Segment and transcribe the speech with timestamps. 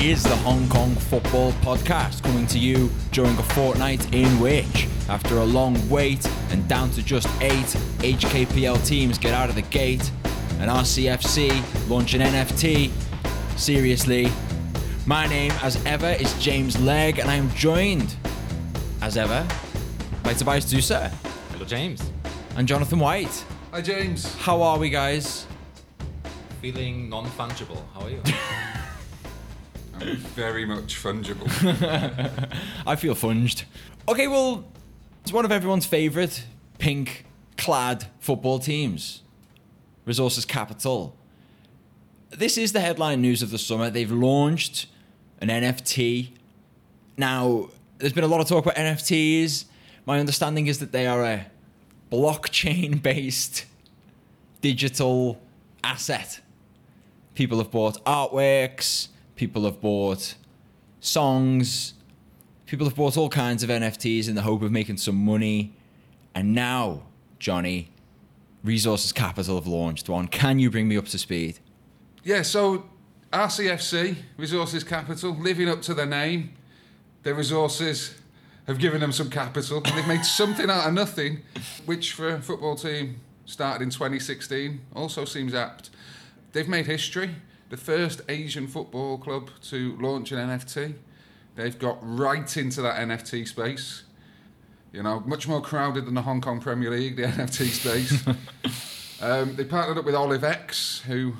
[0.00, 4.88] This is the Hong Kong Football Podcast coming to you during a fortnight in which,
[5.10, 7.66] after a long wait and down to just eight
[7.98, 10.10] HKPL teams get out of the gate,
[10.58, 11.50] and RCFC
[11.90, 12.90] launch an NFT.
[13.58, 14.32] Seriously,
[15.04, 18.16] my name, as ever, is James Legge, and I'm joined,
[19.02, 19.46] as ever,
[20.22, 21.12] by Tobias Zuser
[21.52, 22.10] Hello, James.
[22.56, 23.44] and Jonathan White.
[23.70, 24.34] Hi James.
[24.36, 25.46] How are we, guys?
[26.62, 27.82] Feeling non-fungible.
[27.92, 28.22] How are you?
[30.16, 31.48] Very much fungible.
[32.86, 33.64] I feel funged.
[34.08, 34.64] Okay, well,
[35.22, 36.44] it's one of everyone's favourite
[36.78, 39.22] pink clad football teams,
[40.06, 41.16] Resources Capital.
[42.30, 43.90] This is the headline news of the summer.
[43.90, 44.86] They've launched
[45.40, 46.30] an NFT.
[47.16, 49.66] Now, there's been a lot of talk about NFTs.
[50.06, 51.46] My understanding is that they are a
[52.10, 53.66] blockchain based
[54.60, 55.40] digital
[55.84, 56.40] asset.
[57.34, 59.08] People have bought artworks,
[59.40, 60.34] people have bought
[61.00, 61.94] songs,
[62.66, 65.72] people have bought all kinds of NFTs in the hope of making some money.
[66.34, 67.04] And now,
[67.38, 67.90] Johnny,
[68.62, 70.28] Resources Capital have launched one.
[70.28, 71.58] Can you bring me up to speed?
[72.22, 72.84] yeah, so
[73.32, 76.52] RCFC, Resources Capital, living up to their name.
[77.22, 78.14] Their resources
[78.66, 79.80] have given them some capital.
[79.80, 81.40] They've made something out of nothing,
[81.86, 85.88] which for a football team started in 2016 also seems apt.
[86.52, 87.36] They've made history.
[87.70, 90.94] The first Asian football club to launch an NFT.
[91.54, 94.02] They've got right into that NFT space.
[94.92, 98.26] You know, much more crowded than the Hong Kong Premier League, the NFT space.
[99.22, 101.34] um, they partnered up with OliveX, who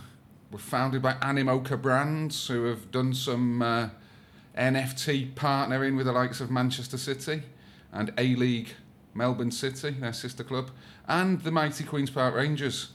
[0.53, 3.89] were founded by Animoca Brands, who have done some uh,
[4.57, 7.43] NFT partnering with the likes of Manchester City
[7.93, 8.75] and A League
[9.15, 10.71] Melbourne City, their sister club,
[11.09, 12.93] and the mighty Queen's Park Rangers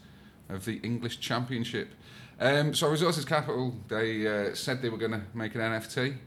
[0.47, 1.89] of the English Championship.
[2.39, 6.17] Um, so Resources Capital, they uh, said they were going to make an NFT.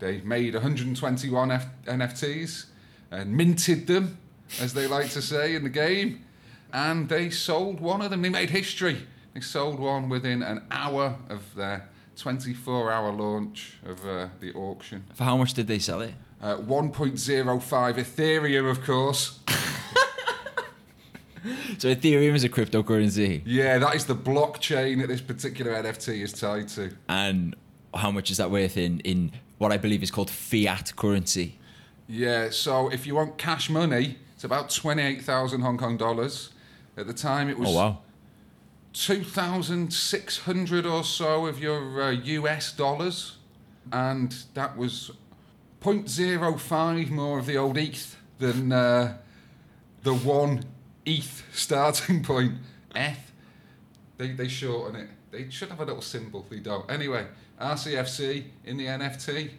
[0.00, 2.66] They made 121 F- NFTs
[3.10, 4.18] and minted them,
[4.60, 6.24] as they like to say in the game,
[6.72, 8.22] and they sold one of them.
[8.22, 9.06] They made history.
[9.32, 15.04] They sold one within an hour of their 24-hour launch of uh, the auction.
[15.14, 16.14] For how much did they sell it?
[16.40, 19.38] Uh, 1.05 Ethereum, of course.
[21.78, 23.42] So Ethereum is a cryptocurrency.
[23.44, 26.90] Yeah, that is the blockchain that this particular NFT is tied to.
[27.08, 27.54] And
[27.94, 31.58] how much is that worth in, in what I believe is called fiat currency?
[32.06, 36.50] Yeah, so if you want cash money, it's about 28,000 Hong Kong dollars.
[36.96, 37.98] At the time, it was Oh, wow.
[38.92, 43.36] 2,600 or so of your uh, US dollars.
[43.92, 45.10] And that was
[45.82, 49.16] 0.05 more of the old ETH than uh,
[50.02, 50.64] the one
[51.06, 52.54] ETH starting point.
[52.94, 53.32] ETH.
[54.16, 55.08] They, they shorten it.
[55.30, 56.46] They should have a little symbol.
[56.48, 56.88] They don't.
[56.90, 57.26] Anyway,
[57.60, 59.50] RCFC in the NFT.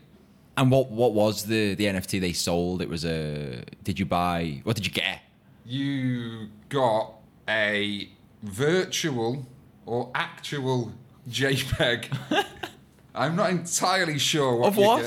[0.58, 2.82] And what, what was the, the NFT they sold?
[2.82, 3.64] It was a.
[3.84, 4.62] Did you buy.
[4.64, 5.20] What did you get?
[5.68, 7.14] you got
[7.50, 8.08] a
[8.44, 9.46] virtual
[9.86, 10.92] or actual
[11.30, 12.16] JPEG.
[13.16, 15.02] I'm not entirely sure what Of what?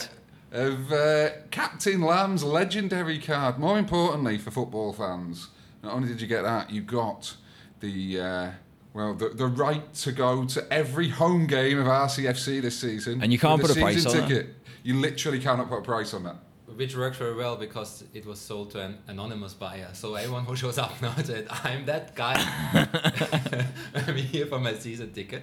[0.50, 0.60] get.
[0.60, 3.58] Of uh, Captain Lamb's legendary card.
[3.58, 5.48] More importantly for football fans,
[5.82, 7.36] not only did you get that, you got
[7.80, 8.50] the uh,
[8.94, 13.22] well the, the right to go to every home game of RCFC this season.
[13.22, 14.34] And you can't put a price season on that?
[14.34, 14.54] ticket.
[14.82, 16.36] You literally cannot put a price on that.
[16.76, 19.88] Which worked very well because it was sold to an anonymous buyer.
[19.94, 22.36] So everyone who shows up now said, "I'm that guy.
[23.94, 25.42] I'm here for my season ticket."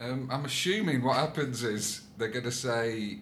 [0.00, 3.18] Um, I'm assuming what happens is they're going to say,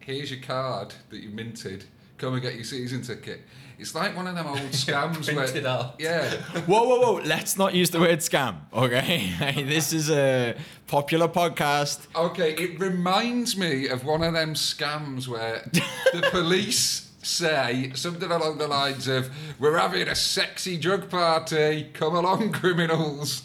[0.00, 1.84] "Here's your card that you minted.
[2.18, 3.42] Come and get your season ticket."
[3.80, 5.94] It's like one of them old scams where, out.
[5.98, 6.34] yeah,
[6.66, 7.22] Whoa, whoa, whoa.
[7.24, 9.64] Let's not use the word scam, okay?
[9.66, 10.54] this is a
[10.86, 12.06] popular podcast.
[12.14, 12.52] okay.
[12.52, 18.68] It reminds me of one of them scams where the police say something along the
[18.68, 21.88] lines of, "We're having a sexy drug party.
[21.94, 23.42] Come along, criminals,"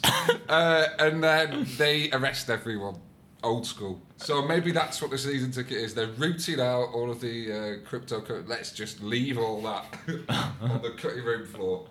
[0.50, 2.96] uh, and then they arrest everyone.
[3.42, 4.02] Old school.
[4.18, 5.94] So maybe that's what the season ticket is.
[5.94, 8.22] They're rooting out all of the uh, crypto.
[8.46, 9.84] Let's just leave all that
[10.60, 11.86] on the cutting room floor.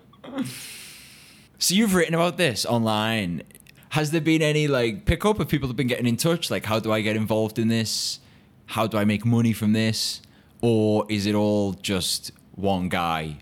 [1.58, 3.42] So you've written about this online.
[3.90, 6.50] Has there been any like pickup of people that have been getting in touch?
[6.50, 8.20] Like, how do I get involved in this?
[8.66, 10.20] How do I make money from this?
[10.60, 13.38] Or is it all just one guy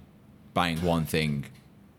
[0.53, 1.47] buying one thing?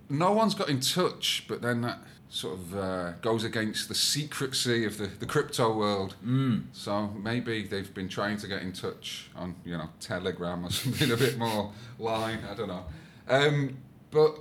[0.07, 1.99] No one's got in touch, but then that
[2.35, 6.15] sort of uh, goes against the secrecy of the, the crypto world.
[6.25, 6.65] Mm.
[6.73, 11.11] So maybe they've been trying to get in touch on, you know, Telegram or something
[11.11, 12.39] a bit more line.
[12.49, 12.85] I don't know.
[13.29, 13.77] Um,
[14.11, 14.37] but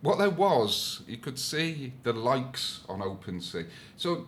[0.00, 3.66] what there was, you could see the likes on OpenSea.
[3.96, 4.26] So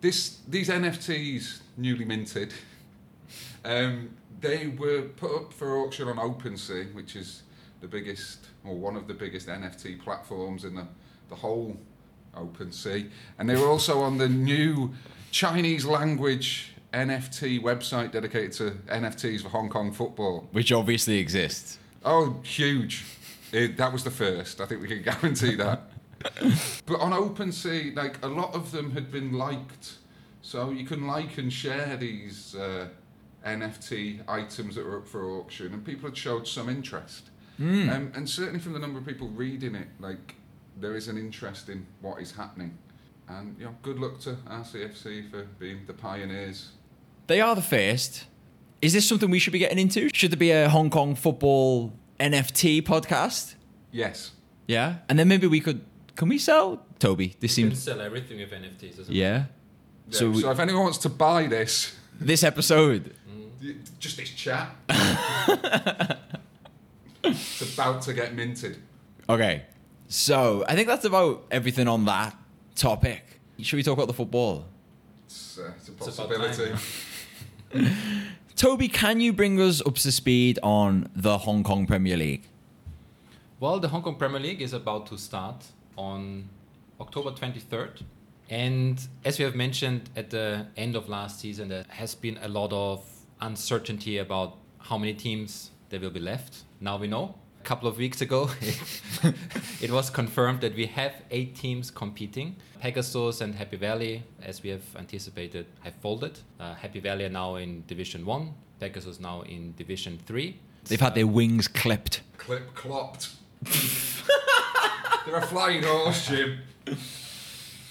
[0.00, 2.54] this these NFTs newly minted,
[3.64, 4.10] Um,
[4.40, 7.42] they were put up for auction on OpenSea, which is
[7.80, 10.86] the biggest or one of the biggest NFT platforms in the,
[11.28, 11.76] the whole
[12.36, 14.92] OpenSea, and they were also on the new
[15.30, 20.48] Chinese language NFT website dedicated to NFTs for Hong Kong football.
[20.52, 21.78] Which obviously exists.
[22.04, 23.04] Oh, huge!
[23.52, 24.60] It, that was the first.
[24.60, 25.90] I think we can guarantee that.
[26.86, 29.94] but on OpenSea, like a lot of them had been liked,
[30.42, 32.88] so you can like and share these uh,
[33.46, 37.30] NFT items that were up for auction, and people had showed some interest.
[37.60, 40.34] Um, and certainly from the number of people reading it, like
[40.80, 42.76] there is an interest in what is happening.
[43.28, 46.70] And you know, good luck to RCFC for being the pioneers.
[47.26, 48.26] They are the first.
[48.82, 50.08] Is this something we should be getting into?
[50.12, 53.54] Should there be a Hong Kong football NFT podcast?
[53.92, 54.32] Yes.
[54.66, 54.96] Yeah.
[55.08, 55.82] And then maybe we could.
[56.16, 56.84] Can we sell?
[56.98, 57.82] Toby, this You can seems.
[57.84, 58.98] sell everything with NFTs.
[59.00, 59.12] Isn't it?
[59.14, 59.44] Yeah.
[60.10, 63.14] So, So, we, so if anyone wants to buy this, this episode.
[63.30, 63.50] Mm.
[63.62, 64.68] y- just this chat,
[67.24, 68.78] it's about to get minted.
[69.28, 69.62] Okay.
[70.10, 72.36] So I think that's about everything on that
[72.74, 73.38] topic.
[73.60, 74.66] Should we talk about the football?
[75.26, 76.72] It's, uh, it's a possibility.
[77.72, 77.96] time,
[78.56, 82.42] Toby, can you bring us up to speed on the Hong Kong Premier League?
[83.60, 85.64] Well, the Hong Kong Premier League is about to start
[85.96, 86.48] on
[87.00, 88.02] October 23rd.
[88.48, 92.48] And as we have mentioned at the end of last season, there has been a
[92.48, 93.04] lot of
[93.40, 96.64] uncertainty about how many teams there will be left.
[96.80, 97.36] Now we know.
[97.70, 98.80] A couple of weeks ago, it,
[99.80, 102.56] it was confirmed that we have eight teams competing.
[102.80, 106.40] Pegasus and Happy Valley, as we have anticipated, have folded.
[106.58, 110.58] Uh, Happy Valley are now in Division 1, Pegasus now in Division 3.
[110.86, 112.22] They've had their wings clipped.
[112.38, 113.36] Clip clopped.
[115.24, 116.58] They're a flying horse, Jim.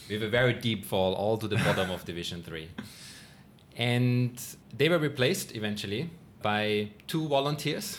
[0.10, 2.68] We have a very deep fall all to the bottom of Division 3.
[3.78, 4.38] And
[4.76, 6.10] they were replaced eventually
[6.42, 7.98] by two volunteers.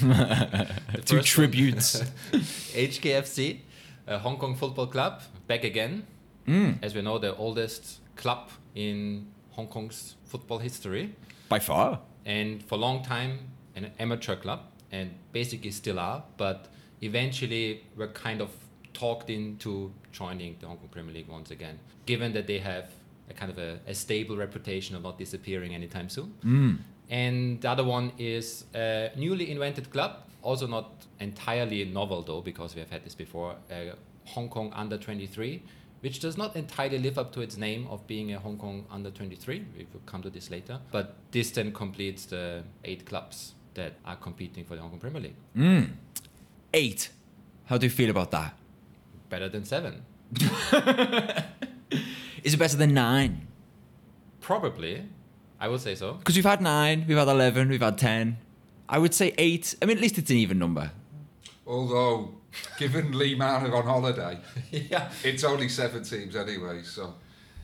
[1.04, 2.00] Two tributes.
[2.32, 3.58] HKFC,
[4.06, 6.06] a Hong Kong Football Club, back again.
[6.46, 11.14] Mm, As we know, the oldest club in Hong Kong's football history.
[11.48, 12.00] by far.
[12.24, 13.38] And for a long time,
[13.76, 16.68] an amateur club, and basically still are, but
[17.00, 18.50] eventually were kind of
[18.94, 22.86] talked into joining the Hong Kong Premier League once again, given that they have
[23.30, 26.34] a kind of a, a stable reputation of not disappearing anytime soon.
[26.44, 26.78] Mm.
[27.12, 32.74] And the other one is a newly invented club, also not entirely novel though, because
[32.74, 33.92] we have had this before, a
[34.24, 35.62] Hong Kong Under 23,
[36.00, 39.10] which does not entirely live up to its name of being a Hong Kong Under
[39.10, 39.62] 23.
[39.76, 40.80] We will come to this later.
[40.90, 45.20] But this then completes the eight clubs that are competing for the Hong Kong Premier
[45.20, 45.36] League.
[45.54, 45.90] Mm.
[46.72, 47.10] Eight.
[47.66, 48.54] How do you feel about that?
[49.28, 50.02] Better than seven.
[52.42, 53.48] Is it better than nine?
[54.40, 55.04] Probably.
[55.62, 56.14] I would say so.
[56.14, 58.36] Because we've had nine, we've had 11, we've had 10.
[58.88, 59.76] I would say eight.
[59.80, 60.90] I mean, at least it's an even number.
[61.66, 62.32] Although,
[62.78, 64.38] given Lee Man are on holiday,
[64.72, 65.10] yeah.
[65.22, 67.14] it's only seven teams anyway, so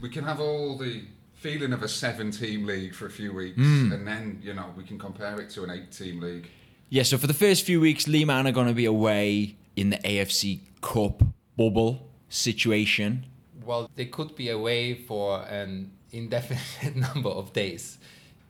[0.01, 1.03] we can have all the
[1.35, 3.93] feeling of a seven-team league for a few weeks, Mm.
[3.93, 6.49] and then you know we can compare it to an eight-team league.
[6.91, 9.91] Yeah, so for the first few weeks, Lee Man are going to be away in
[9.91, 11.23] the AFC Cup
[11.57, 13.27] bubble situation.
[13.65, 17.99] Well, they could be away for an indefinite number of days.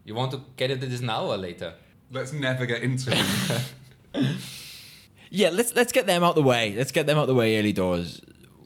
[0.05, 1.75] You want to get into this now or later?
[2.11, 4.35] Let's never get into it.
[5.31, 6.75] Yeah, let's let's get them out the way.
[6.75, 8.21] Let's get them out the way early doors.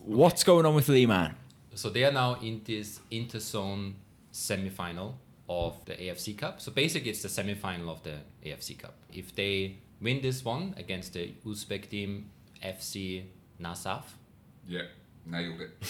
[0.04, 1.34] What's going on with Lee Man?
[1.74, 3.94] So they are now in this interzone
[4.30, 5.18] semi-final
[5.48, 6.60] of the AFC Cup.
[6.60, 8.94] So basically, it's the semi-final of the AFC Cup.
[9.12, 12.30] If they win this one against the Uzbek team
[12.62, 13.24] FC
[13.60, 14.04] Nasaf,
[14.68, 14.82] yeah,
[15.26, 15.82] nailed it.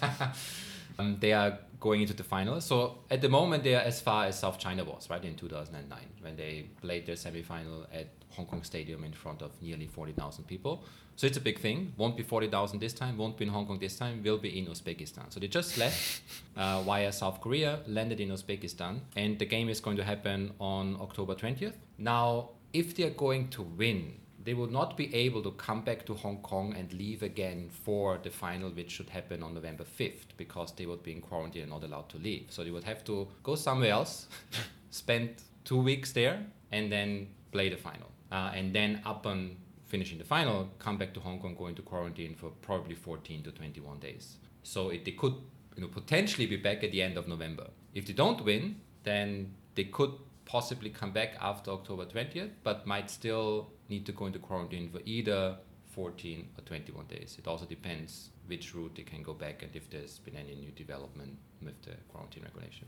[0.98, 2.60] um, they are going into the final.
[2.60, 5.98] So at the moment, they are as far as South China was, right, in 2009,
[6.20, 10.84] when they played their semi-final at Hong Kong Stadium in front of nearly 40,000 people.
[11.16, 11.92] So it's a big thing.
[11.96, 14.66] Won't be 40,000 this time, won't be in Hong Kong this time, will be in
[14.66, 15.32] Uzbekistan.
[15.32, 16.22] So they just left
[16.56, 20.96] uh, via South Korea, landed in Uzbekistan, and the game is going to happen on
[21.00, 21.74] October 20th.
[21.98, 26.04] Now, if they are going to win, they will not be able to come back
[26.06, 30.36] to Hong Kong and leave again for the final, which should happen on November 5th,
[30.36, 32.46] because they would be in quarantine and not allowed to leave.
[32.50, 34.28] So they would have to go somewhere else,
[34.90, 38.08] spend two weeks there, and then play the final.
[38.30, 42.34] Uh, and then, upon finishing the final, come back to Hong Kong, go into quarantine
[42.34, 44.36] for probably 14 to 21 days.
[44.62, 45.34] So it, they could
[45.76, 47.66] you know, potentially be back at the end of November.
[47.94, 50.12] If they don't win, then they could
[50.52, 55.00] possibly come back after October 20th, but might still need to go into quarantine for
[55.06, 55.56] either
[55.92, 57.36] 14 or 21 days.
[57.38, 60.70] It also depends which route they can go back and if there's been any new
[60.72, 62.86] development with the quarantine regulation.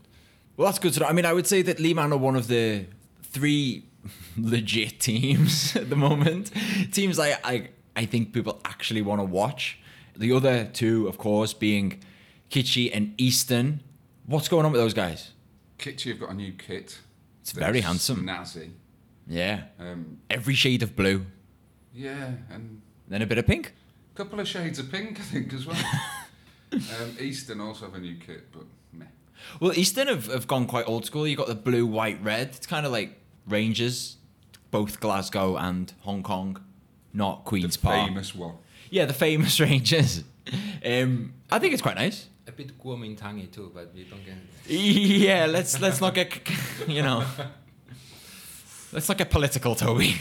[0.55, 1.07] Well, that's good to know.
[1.07, 2.85] I mean, I would say that Lee Man are one of the
[3.23, 3.85] three
[4.37, 6.51] legit teams at the moment.
[6.91, 9.79] Teams like I I think people actually want to watch.
[10.15, 12.03] The other two, of course, being
[12.51, 13.81] Kitchee and Eastern.
[14.27, 15.31] What's going on with those guys?
[15.79, 16.99] Kitchee have got a new kit.
[17.45, 18.25] It's very handsome.
[18.25, 18.71] Snazzy.
[19.27, 19.65] Yeah.
[19.79, 21.27] Um, Every shade of blue.
[21.93, 23.73] yeah, and Then a bit of pink.
[24.13, 25.77] a couple of shades of pink, I think, as well.
[26.73, 29.05] um, Eastern also have a new kit, but meh.
[29.59, 31.27] Well, Eastern have, have gone quite old school.
[31.27, 32.47] You got the blue, white, red.
[32.55, 33.15] It's kind of like
[33.47, 34.17] Rangers,
[34.71, 36.59] both Glasgow and Hong Kong,
[37.13, 38.07] not Queen's the Park.
[38.07, 38.55] famous one.
[38.89, 40.23] Yeah, the famous Rangers.
[40.83, 42.27] Um, I think it's quite nice.
[42.47, 44.35] A bit Kuomintang too, but we don't get.
[44.67, 46.29] Yeah, let's let's not get
[46.87, 47.23] you know.
[48.91, 50.15] Let's not get political, Toby.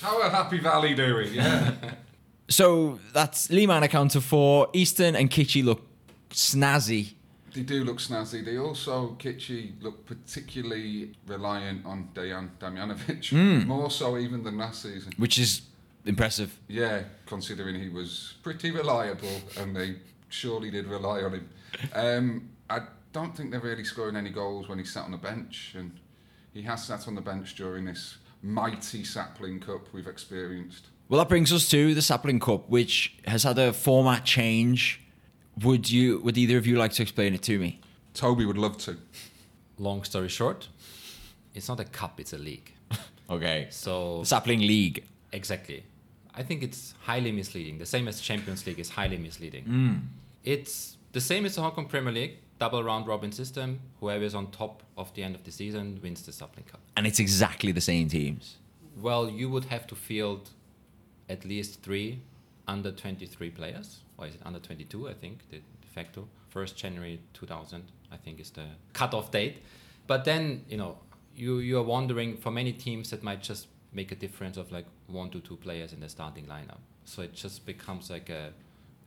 [0.00, 1.34] How are Happy Valley doing?
[1.34, 1.74] Yeah.
[2.48, 4.68] So that's Lee Man accounted for.
[4.74, 5.80] Eastern and Kitchee look
[6.30, 7.14] snazzy.
[7.54, 8.44] they do look snazzy.
[8.44, 13.30] They also, Kitchee, look particularly reliant on Dejan Damjanovic.
[13.32, 13.66] Mm.
[13.66, 15.12] More so even than last season.
[15.16, 15.62] which is
[16.04, 16.58] impressive.
[16.68, 19.94] Yeah, considering he was pretty reliable and they
[20.32, 21.48] surely did rely on him.
[21.94, 22.80] Um, I
[23.12, 25.92] don't think they're really scoring any goals when he sat on the bench, and
[26.52, 30.86] he has sat on the bench during this mighty Sapling Cup we've experienced.
[31.08, 35.00] Well, that brings us to the Sapling Cup, which has had a format change.
[35.62, 36.20] Would you?
[36.20, 37.80] Would either of you like to explain it to me?
[38.14, 38.96] Toby would love to.
[39.78, 40.68] Long story short,
[41.54, 42.72] it's not a cup; it's a league.
[43.30, 43.68] Okay.
[43.70, 45.04] So The Sapling League.
[45.32, 45.84] Exactly.
[46.34, 47.78] I think it's highly misleading.
[47.78, 49.64] The same as Champions League is highly misleading.
[49.64, 50.00] Mm.
[50.44, 53.80] It's the same as the Hong Kong Premier League, double round robin system.
[54.00, 56.80] Whoever is on top of the end of the season wins the Sapling Cup.
[56.96, 58.56] And it's exactly the same teams.
[59.00, 60.50] Well, you would have to field
[61.28, 62.22] at least three
[62.66, 65.08] under 23 players, or is it under 22?
[65.08, 66.28] I think de de facto.
[66.50, 69.62] First January 2000, I think, is the cutoff date.
[70.06, 70.98] But then you know
[71.36, 74.86] you you are wondering for many teams that might just make a difference of like
[75.06, 76.80] one to two players in the starting lineup.
[77.04, 78.52] So it just becomes like a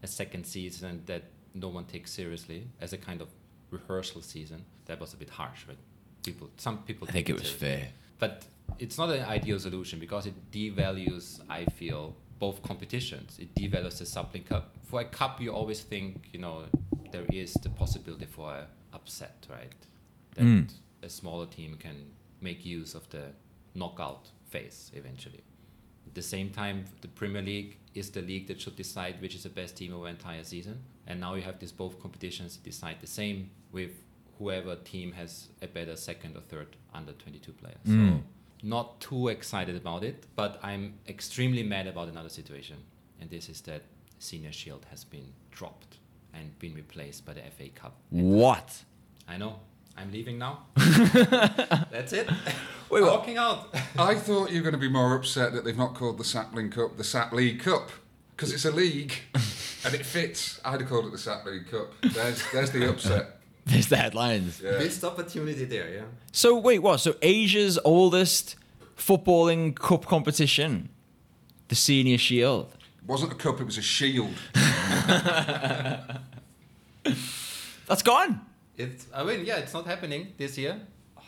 [0.04, 1.24] a second season that
[1.54, 3.30] no one takes seriously as a kind of
[3.72, 4.66] rehearsal season.
[4.86, 5.78] That was a bit harsh, but
[6.24, 7.68] people some people I think it was seriously.
[7.68, 7.88] fair.
[8.20, 8.46] But
[8.80, 13.38] it's not an ideal solution because it devalues, I feel, both competitions.
[13.40, 14.76] It devalues the Sapling Cup.
[14.84, 16.64] For a cup, you always think, you know,
[17.12, 19.74] there is the possibility for an upset, right?
[20.36, 20.70] That Mm.
[21.04, 22.12] a smaller team can
[22.42, 23.32] make use of the
[23.74, 25.44] knockout phase eventually.
[26.16, 29.44] At the same time, the Premier League is the league that should decide which is
[29.44, 30.80] the best team over the entire season.
[31.08, 33.92] And now you have these both competitions decide the same with
[34.40, 37.76] whoever team has a better second or third under 22 players.
[37.86, 38.20] Mm.
[38.20, 38.24] So
[38.64, 42.78] not too excited about it, but I'm extremely mad about another situation.
[43.20, 43.82] And this is that
[44.20, 45.98] Senior Shield has been dropped
[46.34, 47.98] and been replaced by the FA Cup.
[48.10, 48.86] What?
[49.28, 49.60] I know.
[49.98, 50.64] I'm leaving now.
[50.76, 52.30] That's it.
[52.90, 53.12] Wait, what?
[53.12, 53.74] Walking out.
[53.98, 56.70] I thought you were going to be more upset that they've not called the Sapling
[56.70, 57.90] Cup the Sap League Cup
[58.36, 60.60] because it's a league and it fits.
[60.64, 61.94] I'd have called it the Sap League Cup.
[62.02, 63.40] There's, there's the upset.
[63.66, 64.62] There's the headlines.
[64.64, 64.78] Yeah.
[64.78, 66.04] Missed opportunity there, yeah.
[66.32, 67.00] So wait, what?
[67.00, 68.56] So Asia's oldest
[68.98, 70.90] footballing cup competition,
[71.70, 72.72] the Senior Shield.
[73.02, 74.36] It wasn't a cup, it was a shield.
[77.88, 78.42] That's gone.
[78.78, 79.08] It's.
[79.14, 80.80] I mean, yeah, it's not happening this year.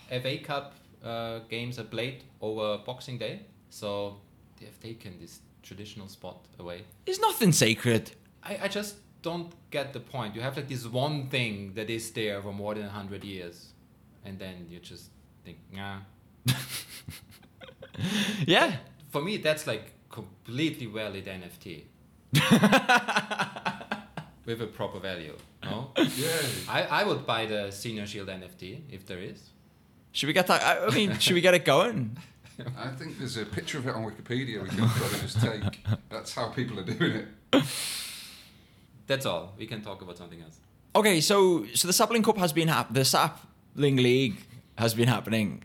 [0.10, 0.74] FA Cup
[1.04, 4.18] uh, games are played over Boxing Day, so
[4.60, 6.84] they have taken this traditional spot away.
[7.06, 8.12] It's nothing sacred.
[8.44, 10.36] I, I just don't get the point.
[10.36, 13.74] You have like this one thing that is there for more than hundred years,
[14.26, 15.10] and then you just
[15.44, 16.00] think, nah.
[18.46, 18.76] Yeah.
[19.10, 21.84] For me, that's like completely valid NFT
[24.48, 25.36] with a proper value.
[25.64, 26.32] No, Yeah.
[26.68, 29.50] I, I would buy the Senior Shield NFT if there is.
[30.14, 30.64] Should we get that?
[30.64, 32.18] I I mean, should we get it going?
[32.78, 35.86] I think there's a picture of it on Wikipedia we can probably just take.
[36.10, 37.12] That's how people are doing
[37.52, 37.64] it.
[39.06, 39.54] That's all.
[39.60, 40.58] We can talk about something else.
[40.96, 44.38] Okay, so so the Sapling Cup has been hap- the Sapling League
[44.78, 45.64] has been happening.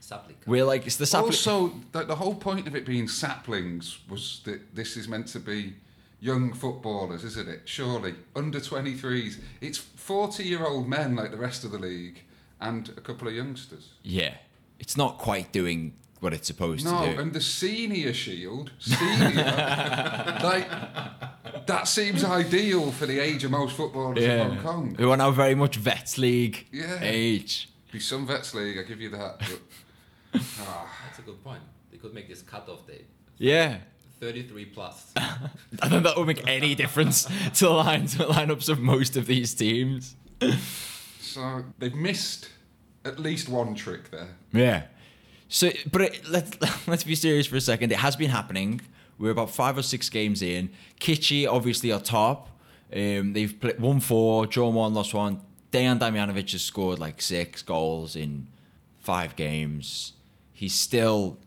[0.00, 0.36] Sapling.
[0.46, 1.32] We're like it's the Sapling.
[1.32, 5.38] Also, the, the whole point of it being saplings was that this is meant to
[5.40, 5.74] be
[6.20, 7.62] young footballers, isn't it?
[7.66, 8.14] Surely.
[8.34, 9.38] Under 23s.
[9.60, 12.22] It's 40 year old men like the rest of the league
[12.60, 13.90] and a couple of youngsters.
[14.02, 14.34] yeah,
[14.78, 17.14] it's not quite doing what it's supposed No, to do.
[17.16, 19.44] No, and the senior shield, senior,
[20.42, 20.66] like,
[21.66, 24.94] that seems ideal for the age of most footballers in Hong Kong.
[24.98, 26.98] Who are now very much Vets League Yeah.
[27.02, 27.68] age.
[27.92, 29.38] Be some vets league, I give you that.
[29.38, 29.60] But,
[30.60, 31.60] ah, That's a good point.
[31.90, 33.06] They could make this cutoff date
[33.38, 33.78] Yeah.
[34.20, 35.12] 33 plus.
[35.16, 35.38] I
[35.80, 37.68] don't think that would make any difference to the
[38.30, 40.14] lineups of most of these teams.
[41.20, 42.48] so they've missed
[43.04, 44.28] at least one trick there.
[44.52, 44.84] Yeah.
[45.48, 47.92] So, but it, let's let's be serious for a second.
[47.92, 48.80] It has been happening.
[49.18, 50.70] We're about five or six games in.
[50.98, 52.48] Kitchee obviously are top.
[52.92, 55.40] Um, they've played one four, drawn one, lost one.
[55.72, 58.46] Dejan Damjanovic has scored like six goals in
[59.00, 60.12] five games.
[60.52, 61.38] He's still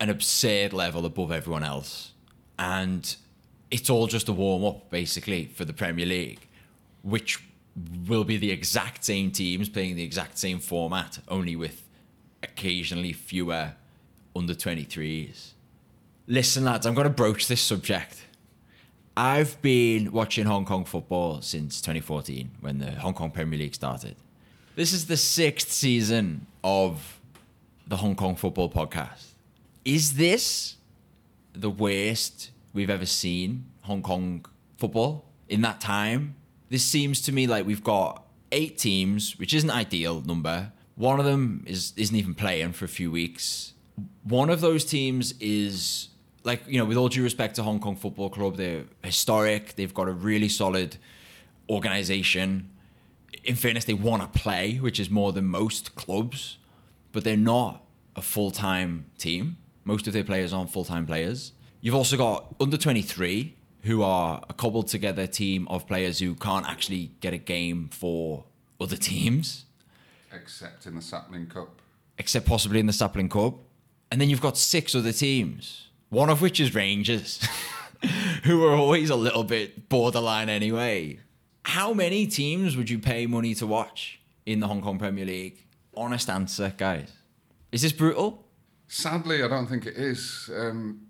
[0.00, 2.12] an absurd level above everyone else,
[2.58, 3.16] and
[3.70, 6.46] it's all just a warm up basically for the Premier League,
[7.02, 7.42] which
[8.06, 11.84] will be the exact same teams playing the exact same format, only with
[12.42, 13.72] occasionally fewer
[14.34, 15.50] under 23s.
[16.26, 18.24] Listen, lads, I'm going to broach this subject.
[19.16, 24.14] I've been watching Hong Kong football since 2014 when the Hong Kong Premier League started.
[24.76, 27.18] This is the sixth season of
[27.88, 29.27] the Hong Kong Football Podcast.
[29.88, 30.76] Is this
[31.54, 34.44] the worst we've ever seen Hong Kong
[34.76, 36.34] football in that time?
[36.68, 40.72] This seems to me like we've got eight teams, which isn't ideal number.
[40.96, 43.72] One of them is isn't even playing for a few weeks.
[44.24, 46.10] One of those teams is
[46.44, 49.76] like you know, with all due respect to Hong Kong Football Club, they're historic.
[49.76, 50.98] They've got a really solid
[51.70, 52.68] organization.
[53.42, 56.58] In fairness, they want to play, which is more than most clubs,
[57.10, 59.56] but they're not a full time team.
[59.88, 61.52] Most of their players aren't full time players.
[61.80, 66.68] You've also got under 23, who are a cobbled together team of players who can't
[66.68, 68.44] actually get a game for
[68.78, 69.64] other teams.
[70.30, 71.80] Except in the Sapling Cup.
[72.18, 73.54] Except possibly in the Sapling Cup.
[74.12, 77.48] And then you've got six other teams, one of which is Rangers,
[78.44, 81.20] who are always a little bit borderline anyway.
[81.62, 85.64] How many teams would you pay money to watch in the Hong Kong Premier League?
[85.96, 87.10] Honest answer, guys.
[87.72, 88.44] Is this brutal?
[88.88, 90.48] Sadly, I don't think it is.
[90.54, 91.02] Um,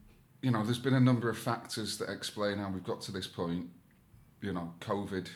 [0.43, 3.29] you know, there's been a number of factors that explain how we've got to this
[3.29, 3.69] point.
[4.41, 5.29] You know, COVID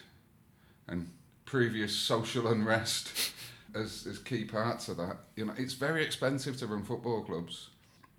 [0.89, 1.09] and
[1.45, 3.33] previous social unrest
[3.75, 5.19] as, as key parts of that.
[5.37, 7.71] You know, it's very expensive to run football clubs,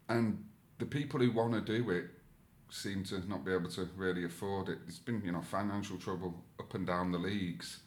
[0.08, 0.44] and
[0.80, 2.06] the people who want to do it
[2.70, 4.80] seem to not be able to really afford it.
[4.88, 7.80] It's been, you know, financial trouble up and down the leagues.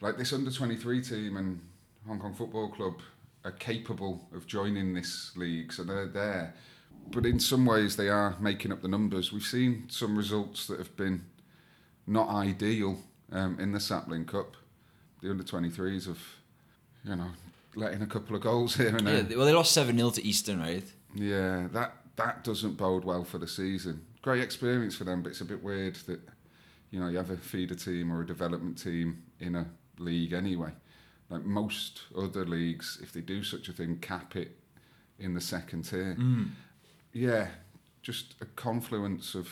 [0.00, 1.60] Like this under 23 team and
[2.06, 3.00] Hong Kong Football Club
[3.44, 6.54] are capable of joining this league, so they're there.
[7.10, 9.32] But in some ways, they are making up the numbers.
[9.32, 11.24] We've seen some results that have been
[12.06, 12.98] not ideal
[13.32, 14.56] um, in the Sapling Cup.
[15.20, 16.22] The under 23s have,
[17.04, 17.30] you know,
[17.74, 19.26] letting a couple of goals here and there.
[19.28, 20.84] Yeah, well, they lost 7 0 to Eastern, right?
[21.14, 24.04] Yeah, that that doesn't bode well for the season.
[24.22, 26.20] Great experience for them, but it's a bit weird that
[26.90, 29.66] you know you have a feeder team or a development team in a
[29.98, 30.70] league anyway.
[31.32, 34.54] Like most other leagues, if they do such a thing, cap it
[35.18, 36.14] in the second tier.
[37.14, 37.48] Yeah,
[38.02, 39.48] just a confluence of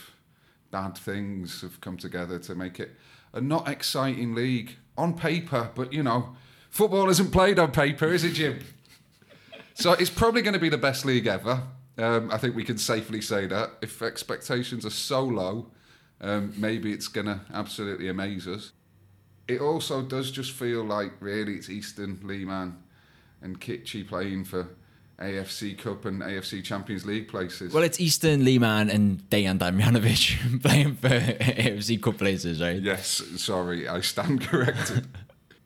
[0.70, 2.90] bad things have come together to make it
[3.32, 6.36] a not exciting league on paper, but you know,
[6.68, 8.60] football isn't played on paper, is it, Jim?
[9.72, 11.62] So it's probably going to be the best league ever.
[11.96, 13.70] Um, I think we can safely say that.
[13.80, 15.68] If expectations are so low,
[16.20, 18.72] um, maybe it's going to absolutely amaze us.
[19.50, 22.76] It also does just feel like really it's Eastern, Lee Man,
[23.42, 24.68] and Kitchee playing for
[25.18, 27.74] AFC Cup and AFC Champions League places.
[27.74, 32.80] Well, it's Eastern Lee Man and Dejan Damjanovic playing for AFC Cup places, right?
[32.80, 35.08] Yes, sorry, I stand corrected.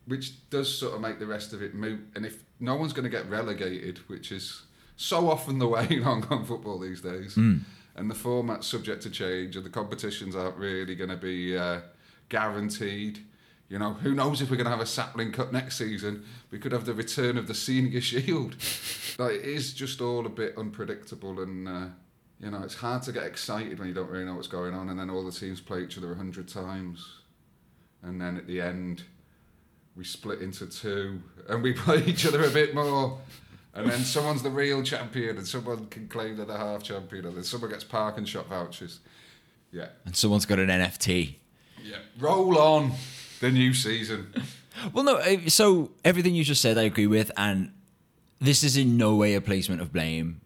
[0.07, 1.99] which does sort of make the rest of it moot.
[2.15, 4.63] And if no one's going to get relegated, which is
[4.97, 9.11] so often the way in Hong Kong football these days, and the format's subject to
[9.11, 11.81] change, and the competitions aren't really going to be uh,
[12.29, 13.19] guaranteed.
[13.67, 16.23] You know, who knows if we're going to have a Sapling Cup next season?
[16.51, 18.55] We could have the return of the Senior Shield.
[19.17, 21.85] like, it is just all a bit unpredictable, and uh,
[22.39, 24.89] you know, it's hard to get excited when you don't really know what's going on,
[24.89, 27.07] and then all the teams play each other a hundred times,
[28.03, 29.03] and then at the end,
[29.95, 33.19] we split into two, and we play each other a bit more.
[33.73, 37.35] And then someone's the real champion, and someone can claim they're the half champion, and
[37.35, 38.99] then someone gets park and shop vouchers.
[39.71, 39.87] Yeah.
[40.05, 41.35] And someone's got an NFT.
[41.83, 41.97] Yeah.
[42.17, 42.93] Roll on
[43.45, 44.33] the new season.
[44.93, 45.21] Well, no.
[45.47, 47.71] So everything you just said, I agree with, and
[48.41, 50.41] this is in no way a placement of blame.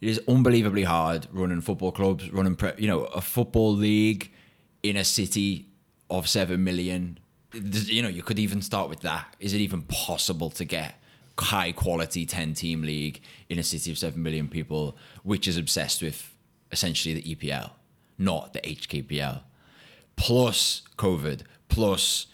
[0.00, 4.32] It is unbelievably hard running football clubs, running pre- you know a football league
[4.82, 5.68] in a city
[6.10, 7.20] of seven million.
[7.54, 9.36] You know, you could even start with that.
[9.38, 11.00] Is it even possible to get
[11.38, 16.02] high quality ten team league in a city of seven million people, which is obsessed
[16.02, 16.34] with
[16.72, 17.70] essentially the EPL,
[18.18, 19.42] not the HKPL?
[20.18, 22.26] plus COVID, plus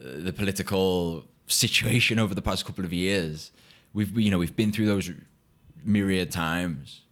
[0.00, 3.50] the political situation over the past couple of years.
[3.92, 5.10] We've you know we've been through those
[5.84, 7.02] myriad times,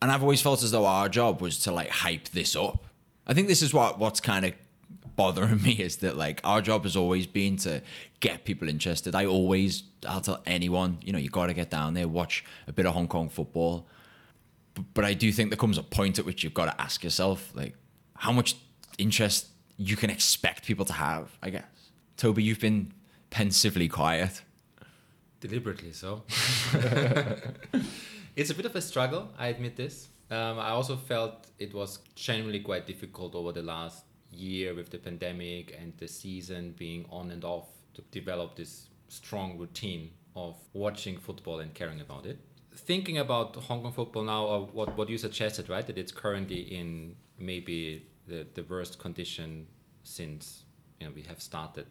[0.00, 2.84] and I've always felt as though our job was to like hype this up.
[3.26, 4.52] I think this is what what's kind of
[5.16, 7.82] bothering me is that like our job has always been to
[8.20, 9.14] get people interested.
[9.14, 12.72] I always I'll tell anyone, you know, you got to get down there, watch a
[12.72, 13.86] bit of Hong Kong football.
[14.74, 17.02] But, but I do think there comes a point at which you've got to ask
[17.02, 17.74] yourself like
[18.14, 18.56] how much
[18.98, 21.64] interest you can expect people to have, I guess.
[22.16, 22.92] Toby, you've been
[23.30, 24.42] pensively quiet.
[25.40, 26.22] Deliberately so.
[28.34, 30.08] it's a bit of a struggle, I admit this.
[30.30, 34.98] Um, I also felt it was generally quite difficult over the last year with the
[34.98, 41.18] pandemic and the season being on and off to develop this strong routine of watching
[41.18, 42.38] football and caring about it.
[42.74, 45.86] Thinking about Hong Kong football now, or what, what you suggested, right?
[45.86, 49.66] That it's currently in maybe the, the worst condition
[50.02, 50.64] since
[51.00, 51.86] you know we have started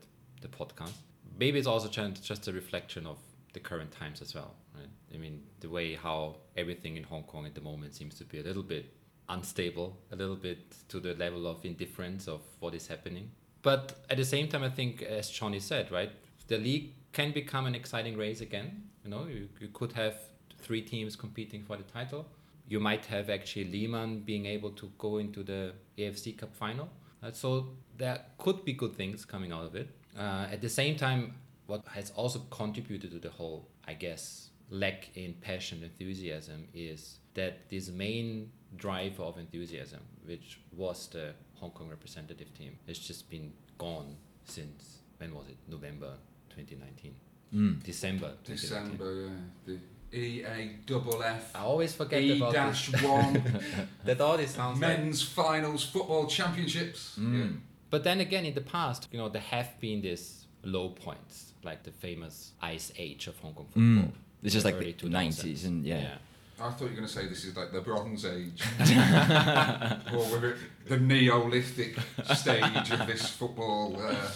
[0.45, 0.97] the podcast.
[1.37, 3.17] Maybe it's also just a reflection of
[3.53, 4.89] the current times as well, right?
[5.13, 8.39] I mean, the way how everything in Hong Kong at the moment seems to be
[8.39, 8.93] a little bit
[9.29, 13.31] unstable, a little bit to the level of indifference of what is happening.
[13.61, 16.11] But at the same time, I think, as Johnny said, right,
[16.47, 18.83] the league can become an exciting race again.
[19.03, 20.15] You know, you, you could have
[20.61, 22.27] three teams competing for the title.
[22.67, 26.89] You might have actually Lee Man being able to go into the AFC Cup final.
[27.23, 29.89] Uh, so there could be good things coming out of it.
[30.17, 31.33] Uh, at the same time,
[31.67, 37.69] what has also contributed to the whole, I guess, lack in passion, enthusiasm is that
[37.69, 43.53] this main driver of enthusiasm, which was the Hong Kong representative team, has just been
[43.77, 45.57] gone since when was it?
[45.67, 46.13] November
[46.49, 47.15] 2019.
[47.53, 47.83] Mm.
[47.83, 48.33] December.
[48.43, 48.55] 2019.
[48.55, 49.29] December,
[49.67, 49.73] yeah.
[49.73, 49.79] The
[50.17, 51.55] EA double F.
[51.55, 53.01] I always forget E about dash this.
[53.01, 53.43] one
[54.05, 57.17] that all this sounds like men's finals football championships.
[57.19, 57.59] Mm.
[57.95, 61.83] But then again, in the past, you know, there have been these low points, like
[61.83, 63.83] the famous ice age of Hong Kong football.
[63.83, 64.11] Mm.
[64.41, 65.09] This is like the 2000s.
[65.09, 66.01] nineties and yeah.
[66.01, 66.17] Yeah.
[66.59, 68.61] I thought you were going to say this is like the Bronze Age,
[70.13, 70.57] or whether
[70.89, 71.95] the Neolithic
[72.35, 73.95] stage of this football.
[73.97, 74.27] Uh,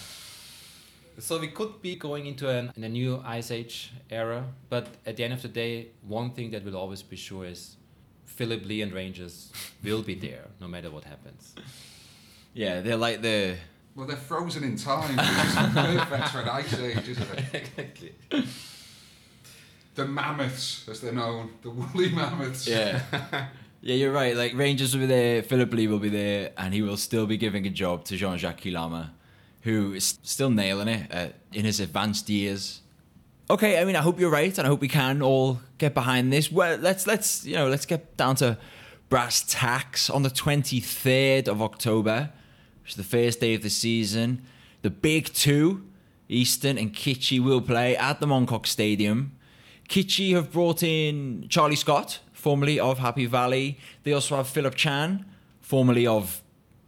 [1.28, 5.18] So we could be going into an, in a new ice age era, but at
[5.18, 7.76] the end of the day, one thing that will always be sure is
[8.26, 9.52] Philip Lee and Rangers
[9.84, 11.56] will be there no matter what happens.
[12.60, 13.56] Yeah, they're like the
[13.96, 15.18] well, they're frozen in time.
[15.18, 17.46] It's perfect for an ice age, isn't it?
[17.54, 18.14] exactly.
[19.96, 22.68] The mammoths, as they're known, the woolly mammoths.
[22.68, 23.02] Yeah.
[23.82, 24.36] yeah, you're right.
[24.36, 27.38] Like Rangers will be there, Philip Lee will be there, and he will still be
[27.38, 29.12] giving a job to Jean Jacques Kilama,
[29.62, 32.82] who is still nailing it uh, in his advanced years.
[33.50, 36.34] Okay, I mean, I hope you're right, and I hope we can all get behind
[36.34, 36.52] this.
[36.52, 38.58] Well, let's let's you know let's get down to
[39.08, 42.34] brass tacks on the 23rd of October,
[42.90, 44.42] is the first day of the season.
[44.82, 45.84] The big two,
[46.28, 49.32] Eastern and Kitchee, will play at the Mongkok Stadium.
[49.88, 53.78] Kitchee have brought in Charlie Scott, formerly of Happy Valley.
[54.04, 55.26] They also have Philip Chan,
[55.62, 56.42] formerly of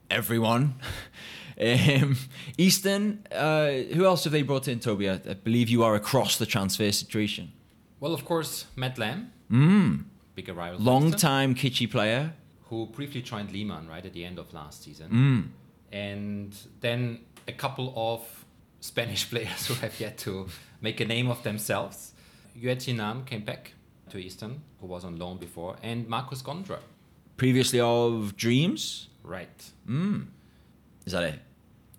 [0.10, 0.76] everyone.
[1.62, 2.18] um,
[2.58, 5.10] Eastern, uh, who else have they brought in, Toby?
[5.10, 7.52] I, I believe you are across the transfer situation.
[8.00, 10.06] Well, of course, Matt Lam, Mm.
[10.34, 10.80] bigger rival.
[10.80, 12.34] Long time Kitchee player.
[12.70, 15.10] Who briefly joined Lee Man right at the end of last season.
[15.12, 15.48] Mm.
[15.92, 18.22] And then a couple of
[18.80, 20.48] Spanish players who have yet to
[20.82, 22.14] make a name of themselves.
[22.56, 23.74] Yue Nam came back
[24.10, 26.80] to Eastern, who was on loan before, and Marcos Gondra.
[27.38, 29.08] Previously of Dreams.
[29.24, 29.72] Right.
[29.88, 30.28] Mm.
[31.06, 31.40] Is that it?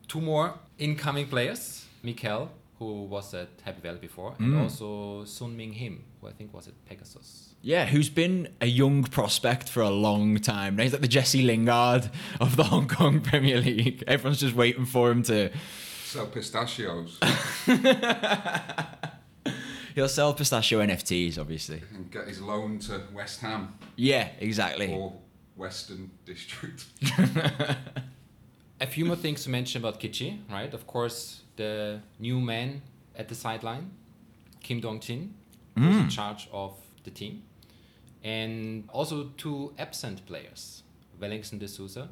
[0.09, 4.63] Two more incoming players, Mikel, who was at Happy Valley before, and Mm.
[4.63, 7.55] also Sun Ming Him, I think was it Pegasus.
[7.63, 10.77] Yeah, who's been a young prospect for a long time.
[10.77, 14.03] Now he's like the Jesse Lingard of the Hong Kong Premier League.
[14.07, 15.51] Everyone's just waiting for him to.
[16.05, 17.19] Sell pistachios
[19.95, 21.83] He'll sell pistachio NFTs, obviously.
[21.95, 24.93] and get his loan to West Ham Yeah, exactly.
[24.93, 25.13] or
[25.57, 26.85] Western District.
[28.81, 30.73] A few more things to mention about Kitchee, right?
[30.73, 32.83] Of course, the new man
[33.17, 33.91] at the sideline,
[34.63, 35.35] Kim Dong Jin,
[35.77, 37.43] who's in charge of the team.
[38.25, 40.83] And also two absent players,
[41.21, 42.09] Wellington de Souza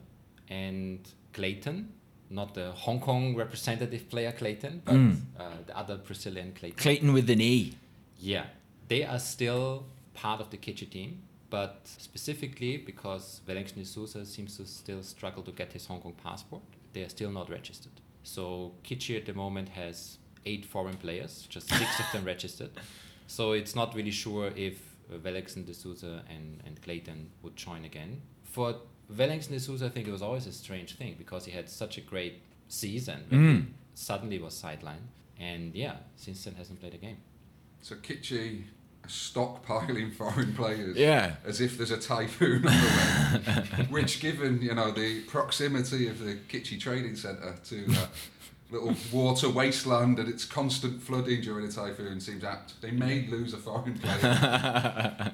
[0.48, 0.98] and
[1.32, 1.92] Clayton,
[2.30, 5.16] not the Hong Kong representative player Clayton, but Mm.
[5.38, 6.78] uh, the other Brazilian Clayton.
[6.78, 7.74] Clayton with an E.
[8.18, 8.46] Yeah,
[8.88, 14.56] they are still part of the Kitchee team, but specifically because Wellington de Souza seems
[14.56, 17.92] to still struggle to get his Hong Kong passport, they are still not registered.
[18.24, 22.70] So Kitchee at the moment has eight foreign players, just six of them registered.
[23.30, 24.76] So it's not really sure if
[25.12, 28.22] uh, Wellington de Souza and, and Clayton would join again.
[28.42, 28.74] For
[29.08, 31.96] Wellington de Souza, I think it was always a strange thing because he had such
[31.96, 33.60] a great season, but Mm.
[33.66, 35.06] he suddenly was sidelined.
[35.38, 37.18] And yeah, since then hasn't played a game.
[37.82, 38.64] So Kitchee
[39.06, 40.96] stockpiling foreign players.
[40.96, 41.36] Yeah.
[41.44, 43.86] As if there's a typhoon on the way.
[43.90, 48.08] Which, given you know the proximity of the Kitchee Trading Centre to that
[48.70, 52.80] little water wasteland and its constant flooding during a typhoon, seems apt.
[52.80, 55.32] They may lose a foreign player.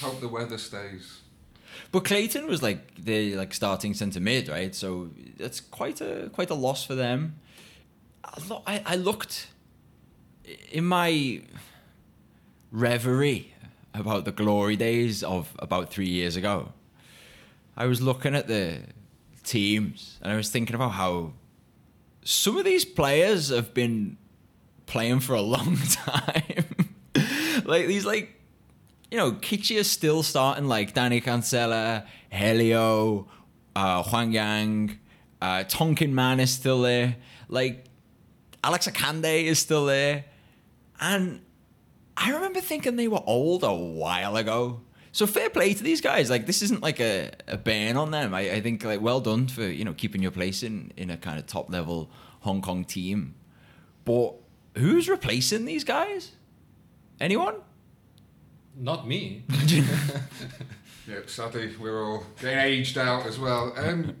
[0.00, 1.20] Hope the weather stays.
[1.90, 4.74] But Clayton was like the like starting centre mid, right?
[4.74, 7.36] So that's quite a quite a loss for them.
[8.24, 9.48] I, lo- I, I looked
[10.70, 11.42] in my
[12.70, 13.52] reverie
[13.94, 16.72] about the glory days of about three years ago.
[17.76, 18.80] I was looking at the
[19.44, 21.32] teams and I was thinking about how
[22.24, 24.16] some of these players have been
[24.86, 26.64] playing for a long time.
[27.64, 28.38] like these like
[29.12, 33.28] you know, Kitchee is still starting like Dani Cancela, Helio,
[33.76, 34.98] uh, Huang Yang,
[35.42, 37.16] uh, Tong Kin Man is still there.
[37.50, 37.84] Like
[38.64, 40.24] Alex Akande is still there.
[40.98, 41.42] And
[42.16, 44.80] I remember thinking they were old a while ago.
[45.12, 46.30] So fair play to these guys.
[46.30, 48.34] Like this isn't like a, a ban on them.
[48.34, 51.16] I, I think like well done for, you know, keeping your place in, in a
[51.16, 53.34] kind of top level Hong Kong team.
[54.04, 54.34] But
[54.76, 56.32] who's replacing these guys?
[57.20, 57.56] Anyone?
[58.74, 59.44] Not me.
[61.06, 63.72] Yeah, sadly, we're all getting aged out as well.
[63.76, 64.16] Um,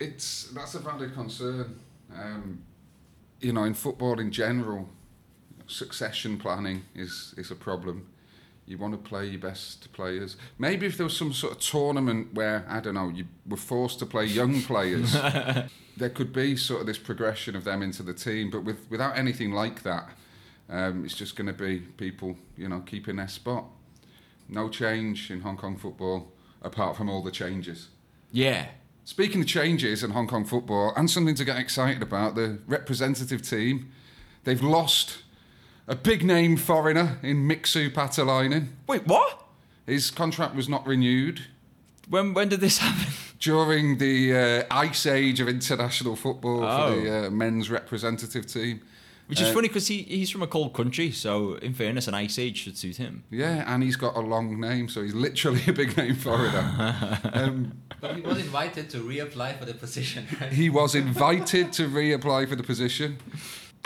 [0.00, 1.78] it's that's a valid concern.
[2.12, 2.62] Um,
[3.40, 4.88] you know, in football in general,
[5.68, 8.08] succession planning is is a problem.
[8.66, 10.36] You want to play your best players.
[10.58, 14.00] Maybe if there was some sort of tournament where I don't know, you were forced
[14.00, 15.12] to play young players,
[15.96, 18.50] there could be sort of this progression of them into the team.
[18.50, 20.10] But with without anything like that,
[20.68, 23.66] um, it's just going to be people, you know, keeping their spot.
[24.48, 27.88] No change in Hong Kong football apart from all the changes.
[28.32, 28.66] Yeah.
[29.04, 33.40] Speaking of changes in Hong Kong football, and something to get excited about, the representative
[33.42, 33.92] team,
[34.42, 35.18] they've lost
[35.88, 38.68] a big name foreigner in Mixu Paatelainen.
[38.86, 39.42] Wait, what?
[39.86, 41.42] His contract was not renewed
[42.08, 43.12] When when did this happen?
[43.38, 47.00] during the uh, ice age of international football for Oh.
[47.00, 48.80] the uh, men's representative team.
[49.28, 52.14] Which is Uh, funny because he, he's from a cold country, so in fairness, an
[52.14, 53.24] ice age should suit him.
[53.28, 57.18] Yeah, and he's got a long name, so he's literally a big name foreigner.
[57.32, 60.52] um, but he was invited to reapply for the position, right?
[60.52, 63.18] he was invited to reapply for the position.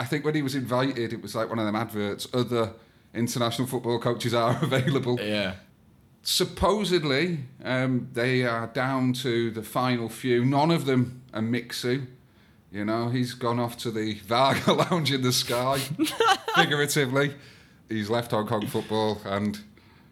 [0.00, 2.26] I think when he was invited, it was like one of them adverts.
[2.32, 2.72] Other
[3.12, 5.20] international football coaches are available.
[5.20, 5.56] Yeah.
[6.22, 10.42] Supposedly, um, they are down to the final few.
[10.42, 12.06] None of them are Mixu.
[12.72, 15.78] You know, he's gone off to the Varga Lounge in the sky,
[16.56, 17.34] figuratively.
[17.90, 19.60] He's left Hong Kong football and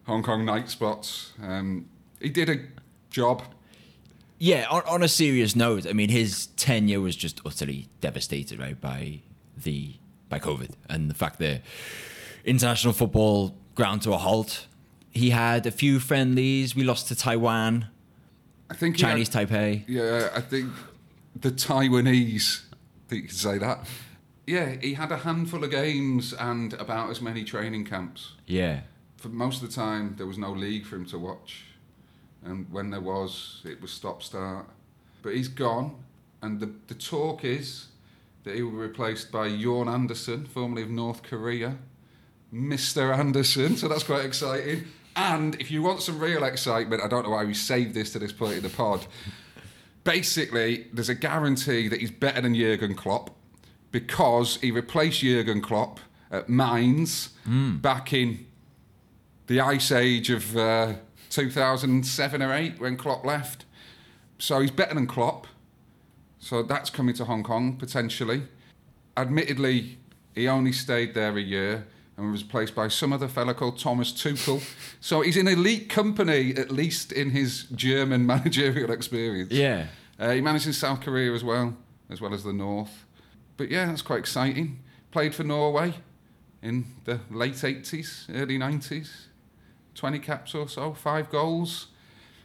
[0.05, 1.33] Hong Kong night spots.
[1.43, 1.89] Um,
[2.21, 2.57] he did a
[3.09, 3.43] job.
[4.39, 8.79] Yeah, on, on a serious note, I mean, his tenure was just utterly devastated, right,
[8.79, 9.23] by
[9.65, 9.95] the
[10.29, 11.63] by COVID and the fact that
[12.45, 14.67] international football ground to a halt.
[15.11, 16.77] He had a few friendlies.
[16.77, 17.87] We lost to Taiwan,
[18.71, 19.85] I think he had- Chinese Taipei.
[19.89, 20.71] Yeah, I think
[21.41, 23.87] the Taiwanese, I think you could say that.
[24.47, 28.33] Yeah, he had a handful of games and about as many training camps.
[28.47, 28.81] Yeah.
[29.17, 31.65] For most of the time, there was no league for him to watch.
[32.45, 34.67] And when there was, it was stop start.
[35.23, 35.97] But he's gone,
[36.41, 37.89] and the, the talk is
[38.49, 41.77] that he will be replaced by Jørn Andersen, formerly of North Korea.
[42.53, 43.17] Mr.
[43.17, 44.85] Anderson, so that's quite exciting.
[45.15, 48.19] And if you want some real excitement, I don't know why we saved this to
[48.19, 49.07] this point in the pod.
[50.05, 53.37] Basically, there's a guarantee that he's better than Jurgen Klopp
[53.93, 57.31] because he replaced Jurgen Klopp at Mainz
[57.81, 58.47] back in
[59.47, 60.95] the ice age of uh,
[61.31, 63.67] 2007 or 8 when Klopp left.
[64.39, 65.47] So he's better than Klopp.
[66.49, 68.45] So that's coming to Hong Kong potentially.
[69.19, 69.99] Admittedly,
[70.35, 74.13] he only stayed there a year and was replaced by some other fella called Thomas
[74.13, 74.63] Tuchel.
[74.99, 79.53] So he's in elite company, at least in his German managerial experience.
[79.53, 79.89] Yeah.
[80.19, 81.77] Uh, he managed in South Korea as well,
[82.09, 83.05] as well as the North.
[83.59, 84.79] But yeah, that's quite exciting.
[85.11, 85.93] Played for Norway
[86.63, 89.11] in the late 80s, early 90s.
[89.95, 91.89] 20 caps or so, five goals.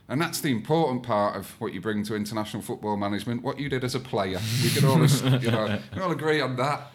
[0.09, 3.69] And that's the important part of what you bring to international football management, what you
[3.69, 4.39] did as a player.
[4.61, 5.05] We can all,
[5.39, 6.91] you know, we all agree on that.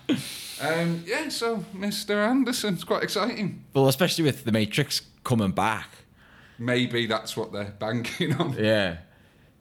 [0.60, 2.16] Um, yeah, so Mr.
[2.16, 3.64] Anderson's quite exciting.
[3.72, 5.88] Well, especially with the Matrix coming back.
[6.58, 8.52] Maybe that's what they're banking on.
[8.58, 8.98] Yeah.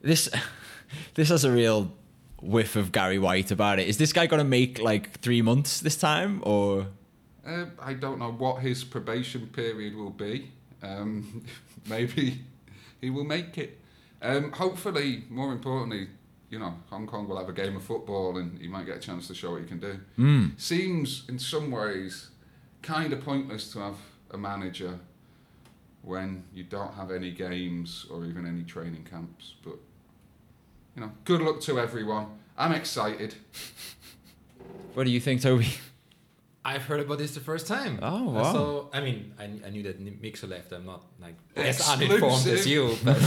[0.01, 0.29] This
[1.13, 1.93] this has a real
[2.41, 3.87] whiff of Gary White about it.
[3.87, 6.87] Is this guy going to make like three months this time, or
[7.45, 10.51] Uh, I don't know what his probation period will be.
[10.83, 11.43] Um,
[11.89, 12.41] maybe
[13.01, 13.79] he will make it.
[14.21, 16.07] Um, hopefully, more importantly,
[16.49, 18.99] you know, Hong Kong will have a game of football and he might get a
[18.99, 19.99] chance to show what he can do.
[20.57, 22.29] Seems in some ways
[22.81, 23.95] kind of pointless to have
[24.31, 24.99] a manager
[26.01, 29.55] when you don't have any games or even any training camps.
[29.63, 29.75] But
[30.95, 32.27] you know, good luck to everyone.
[32.57, 33.35] I'm excited.
[34.93, 35.67] What do you think, Toby?
[36.67, 37.97] I've heard about this the first time.
[38.01, 38.51] Oh, wow.
[38.51, 40.73] So I mean, I, I knew that Mixu left.
[40.73, 42.97] I'm not like as uninformed as you.
[43.05, 43.17] But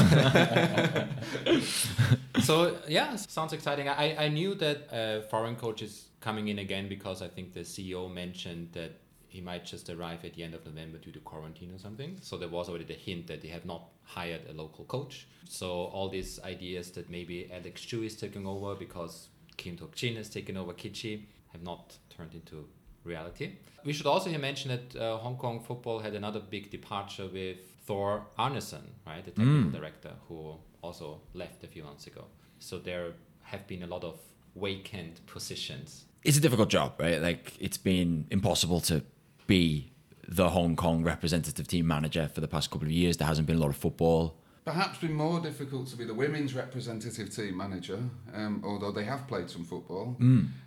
[2.43, 3.89] so yeah, sounds exciting.
[3.89, 7.61] I, I knew that uh, foreign coach is coming in again because I think the
[7.61, 11.73] CEO mentioned that he might just arrive at the end of November due to quarantine
[11.75, 12.19] or something.
[12.21, 15.27] So there was already the hint that they have not hired a local coach.
[15.49, 20.17] So all these ideas that maybe Alex Chu is taking over because Kim Tok Chin
[20.17, 22.69] has taken over Kitchee have not turned into
[23.11, 23.47] reality.
[23.85, 27.59] We should also here mention that uh, Hong Kong football had another big departure with
[27.87, 32.25] Thor Arneson, right, the technical director, who also left a few months ago.
[32.59, 34.17] So there have been a lot of
[34.55, 36.05] vacant positions.
[36.23, 37.21] It's a difficult job, right?
[37.21, 39.03] Like it's been impossible to
[39.47, 39.93] be
[40.29, 43.17] the Hong Kong representative team manager for the past couple of years.
[43.17, 44.37] There hasn't been a lot of football.
[44.65, 47.99] Perhaps been more difficult to be the women's representative team manager,
[48.35, 50.17] um, although they have played some football.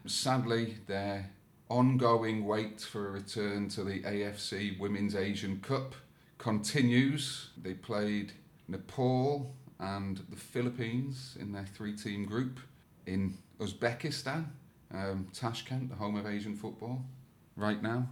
[0.07, 1.29] Sadly, their
[1.73, 5.95] ongoing wait for a return to the AFC Women's Asian Cup
[6.37, 7.49] continues.
[7.59, 8.31] They played
[8.67, 12.59] Nepal and the Philippines in their three team group
[13.07, 14.45] in Uzbekistan,
[14.93, 17.03] um, Tashkent, the home of Asian football,
[17.57, 18.07] right now.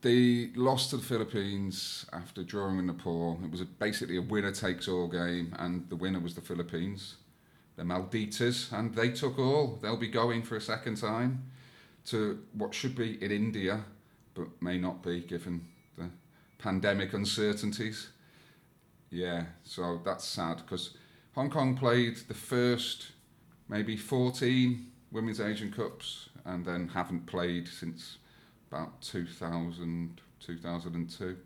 [0.00, 3.38] They lost to the Philippines after drawing with Nepal.
[3.44, 7.14] It was a, basically a winner takes all game, and the winner was the Philippines,
[7.76, 9.78] the Malditas, and they took all.
[9.80, 11.44] They'll be going for a second time
[12.06, 13.84] to what should be in India,
[14.34, 16.10] but may not be given the
[16.58, 18.08] pandemic uncertainties.
[19.10, 20.96] Yeah, so that's sad because
[21.34, 23.12] Hong Kong played the first
[23.68, 28.18] maybe 14 Women's Asian Cups and then haven't played since
[28.70, 31.36] about 2000, 2002.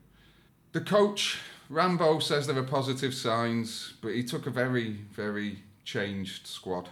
[0.73, 6.47] The coach, Rambo, says there are positive signs, but he took a very, very changed
[6.47, 6.88] squad.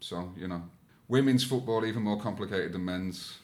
[0.00, 0.62] So, you know,
[1.10, 3.38] women's football even more complicated than men's.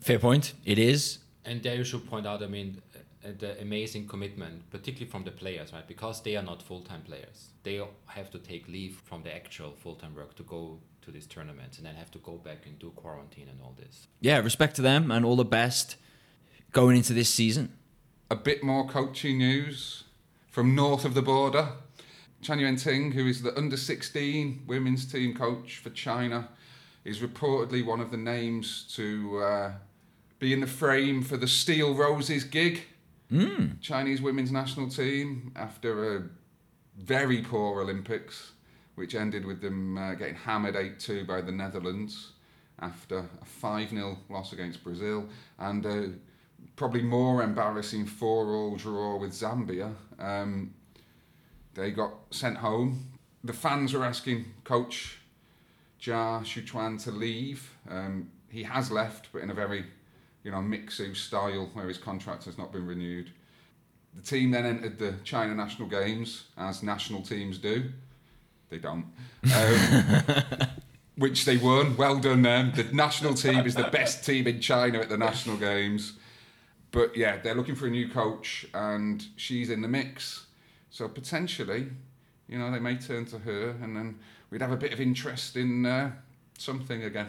[0.00, 0.54] Fair point.
[0.64, 1.18] It is.
[1.44, 2.80] And there you should point out, I mean,
[3.24, 5.86] uh, the amazing commitment, particularly from the players, right?
[5.86, 7.50] Because they are not full time players.
[7.62, 11.26] They have to take leave from the actual full time work to go to these
[11.26, 14.08] tournaments and then have to go back and do quarantine and all this.
[14.20, 15.96] Yeah, respect to them and all the best
[16.72, 17.76] going into this season.
[18.30, 20.04] A bit more coaching news
[20.48, 21.68] from north of the border.
[22.40, 26.48] Chan Yuan Ting, who is the under 16 women's team coach for China,
[27.04, 29.72] is reportedly one of the names to uh,
[30.38, 32.82] be in the frame for the Steel Roses gig.
[33.30, 33.80] Mm.
[33.80, 36.22] Chinese women's national team after a
[36.98, 38.52] very poor Olympics,
[38.94, 42.32] which ended with them uh, getting hammered 8 2 by the Netherlands
[42.80, 45.26] after a 5 0 loss against Brazil
[45.58, 46.12] and a
[46.76, 49.94] probably more embarrassing 4 all draw with Zambia.
[50.18, 50.74] Um,
[51.74, 53.12] they got sent home.
[53.44, 55.18] The fans were asking Coach
[56.02, 57.70] Jia Shuchuan to leave.
[57.88, 59.84] Um, he has left, but in a very
[60.44, 63.30] you know, Mixu style where his contract has not been renewed.
[64.14, 67.90] The team then entered the China national games as national teams do.
[68.68, 69.06] They don't.
[69.54, 70.68] Um,
[71.16, 71.96] which they won.
[71.96, 72.72] Well done them.
[72.74, 76.14] The national team is the best team in China at the national games.
[76.90, 80.46] But yeah, they're looking for a new coach and she's in the mix.
[80.90, 81.88] So potentially,
[82.48, 84.18] you know, they may turn to her and then
[84.52, 86.12] we'd have a bit of interest in uh,
[86.58, 87.28] something again.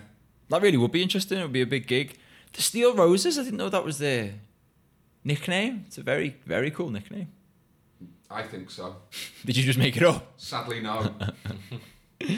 [0.50, 1.40] That really would be interesting.
[1.40, 2.18] It would be a big gig.
[2.52, 4.34] The Steel Roses, I didn't know that was their
[5.24, 5.86] nickname.
[5.88, 7.30] It's a very, very cool nickname.
[8.30, 8.98] I think so.
[9.46, 10.34] Did you just make it up?
[10.38, 11.16] Sadly, no.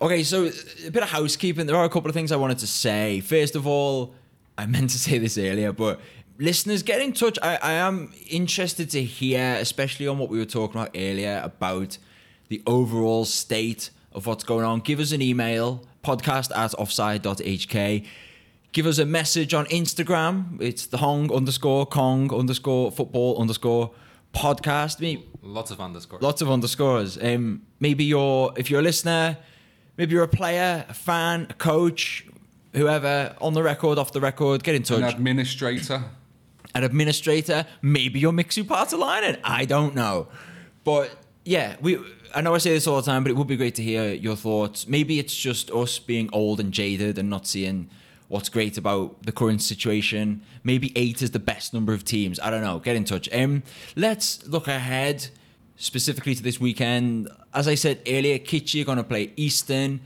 [0.00, 0.50] Okay, so
[0.84, 1.66] a bit of housekeeping.
[1.66, 3.20] There are a couple of things I wanted to say.
[3.20, 4.16] First of all,
[4.58, 6.00] I meant to say this earlier, but
[6.38, 7.38] listeners, get in touch.
[7.40, 11.98] I, I am interested to hear, especially on what we were talking about earlier, about
[12.48, 14.80] the overall state of what's going on.
[14.80, 18.06] Give us an email, podcast at offside.hk.
[18.72, 20.60] Give us a message on Instagram.
[20.60, 23.90] It's the Hong underscore Kong underscore football underscore
[24.34, 25.00] podcast.
[25.00, 26.22] Me, Lots of underscores.
[26.22, 27.18] Lots of underscores.
[27.22, 29.36] Um, maybe you're, if you're a listener,
[29.98, 32.26] maybe you're a player, a fan, a coach,
[32.72, 35.14] whoever, on the record, off the record, get in An touch.
[35.14, 36.04] administrator.
[36.74, 39.38] An administrator, maybe you're Mixu Paatelainen.
[39.44, 40.28] I don't know.
[40.84, 41.14] But
[41.44, 41.98] yeah, we.
[42.34, 44.12] I know I say this all the time, but it would be great to hear
[44.12, 44.88] your thoughts.
[44.88, 47.90] Maybe it's just us being old and jaded and not seeing
[48.28, 50.42] what's great about the current situation.
[50.64, 52.40] Maybe eight is the best number of teams.
[52.40, 52.78] I don't know.
[52.78, 53.28] Get in touch.
[53.32, 53.62] Um,
[53.96, 55.28] let's look ahead
[55.76, 57.28] specifically to this weekend.
[57.52, 60.00] As I said earlier, Kitchee are going to play Eastern.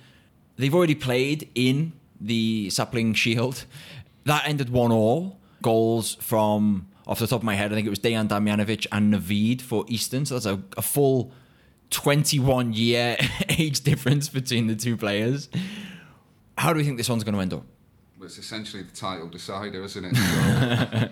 [0.57, 3.65] They've already played in the Sapling Shield.
[4.25, 5.39] That ended one all.
[5.63, 7.73] Goals from off the top of my head.
[7.73, 10.27] I think it was Dejan Damjanovic and Navid for Eastern.
[10.27, 11.33] So that's a, a full
[11.91, 13.17] 21 year
[13.49, 15.49] age difference between the two players.
[16.59, 17.65] How do we think this one's going to end up?
[18.19, 20.17] Well, it's essentially the title decider, isn't it?
[20.17, 21.09] So,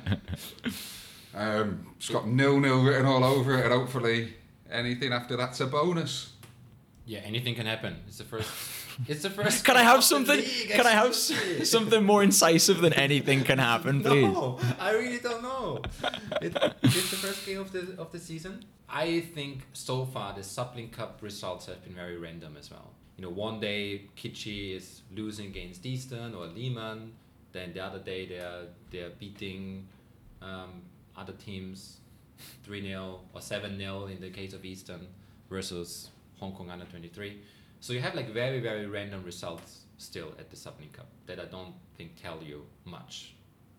[1.34, 4.34] um, it's got nil nil written all over it, and hopefully
[4.70, 6.32] anything after that's a bonus.
[7.06, 7.96] Yeah, anything can happen.
[8.06, 8.50] It's the first.
[9.08, 9.64] It's the first.
[9.64, 10.40] Can I have something?
[10.68, 11.32] Can I have s-
[11.70, 14.32] something more incisive than anything can happen, please?
[14.32, 15.82] No, I really don't know.
[16.40, 18.64] It, it's the first game of the of the season.
[18.88, 22.90] I think so far the Sapling Cup results have been very random as well.
[23.16, 27.12] You know, one day Kitchee is losing against Eastern or Lee Man,
[27.52, 29.86] then the other day they are they are beating
[30.42, 30.82] um,
[31.16, 31.98] other teams
[32.64, 35.06] three 0 or seven 0 in the case of Eastern
[35.48, 37.40] versus Hong Kong under twenty three.
[37.84, 41.44] So you have like very very random results still at the Sapling Cup that I
[41.44, 43.34] don't think tell you much.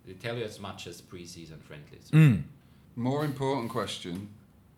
[0.05, 2.11] They tell you as much as preseason friendlies.
[2.11, 2.43] Mm.
[2.95, 4.29] More important question.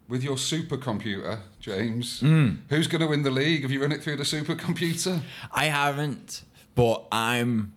[0.07, 2.59] With your supercomputer, James, Mm.
[2.69, 3.63] who's going to win the league?
[3.63, 5.19] Have you run it through the supercomputer?
[5.51, 7.73] I haven't, but I'm.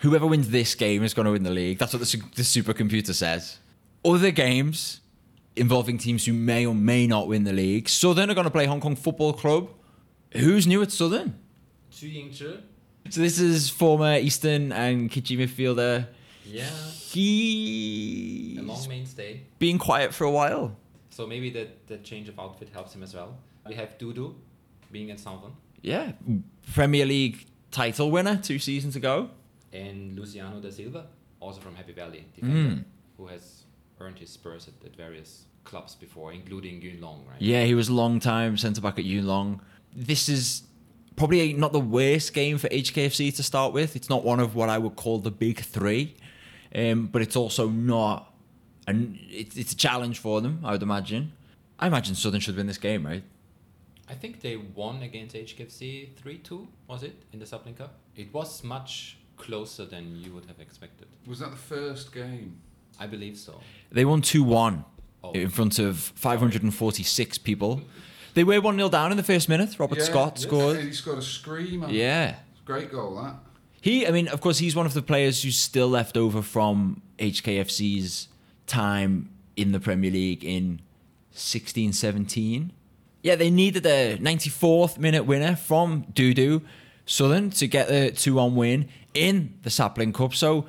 [0.00, 1.78] Whoever wins this game is going to win the league.
[1.78, 3.58] That's what the, su- the supercomputer says.
[4.04, 5.00] Other games
[5.54, 7.88] involving teams who may or may not win the league.
[7.88, 9.68] Southern are going to play Hong Kong Football Club.
[10.36, 11.38] Who's new at Southern?
[11.90, 16.08] So this is former Eastern and Kitchee midfielder.
[16.46, 18.56] yeah, He.
[18.58, 19.42] a long mainstay.
[19.58, 20.76] been quiet for a while.
[21.10, 23.36] So maybe the, the change of outfit helps him as well.
[23.68, 24.34] We have Dudu
[24.90, 26.12] being at Southern Yeah,
[26.74, 29.30] Premier League title winner two seasons ago.
[29.72, 31.06] and Luciano da Silva,
[31.40, 32.84] also from Happy Valley, defender, Mm.
[33.16, 33.64] who has
[34.00, 37.40] earned his spurs at, at various clubs before, including Yuen Long, right?
[37.40, 39.60] Yeah, he was a long time centre back at Yuen Long.
[39.94, 40.62] This is
[41.16, 43.94] probably not the worst game for HKFC to start with.
[43.96, 46.16] It's not one of what I would call the big three,
[46.74, 48.34] um, but it's also not,
[48.88, 50.60] and it's, it's a challenge for them.
[50.64, 51.32] I would imagine.
[51.78, 53.22] I imagine Southern should win this game, right?
[54.08, 57.94] I think they won against HKFC 3 2, was it, in the Sapling Cup?
[58.16, 61.08] It was much closer than you would have expected.
[61.26, 62.58] Was that the first game?
[63.00, 63.60] I believe so.
[63.90, 64.84] They won two one
[65.24, 65.32] Oh.
[65.32, 67.80] in front of 546 people.
[68.34, 69.78] They were one 0 down in the first minute.
[69.78, 70.80] Robert Yeah, Scott scored.
[70.80, 71.88] He scored a screamer.
[71.88, 72.36] Yeah.
[72.64, 73.36] Great goal, that.
[73.80, 77.02] He, I mean, of course, he's one of the players who's still left over from
[77.18, 78.28] HKFC's
[78.66, 80.80] time in the Premier League in
[81.32, 82.72] 16 17.
[83.22, 86.62] Yeah, they needed a 94th minute winner from Dudu
[87.06, 90.34] Southern to get the 2 1 win in the Sapling Cup.
[90.34, 90.66] So,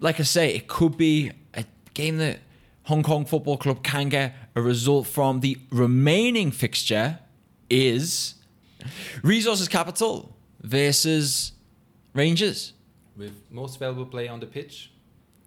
[0.00, 2.40] like I say, it could be a game that
[2.84, 5.40] Hong Kong Football Club can get a result from.
[5.40, 7.20] The remaining fixture
[7.70, 8.34] is
[9.22, 11.52] Resources Capital versus
[12.12, 12.72] Rangers,
[13.16, 14.90] With most valuable player on the pitch,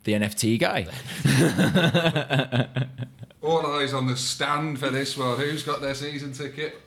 [0.05, 0.88] the NFT guy.
[3.41, 5.38] All eyes on the stand for this one.
[5.38, 6.80] Who's got their season ticket?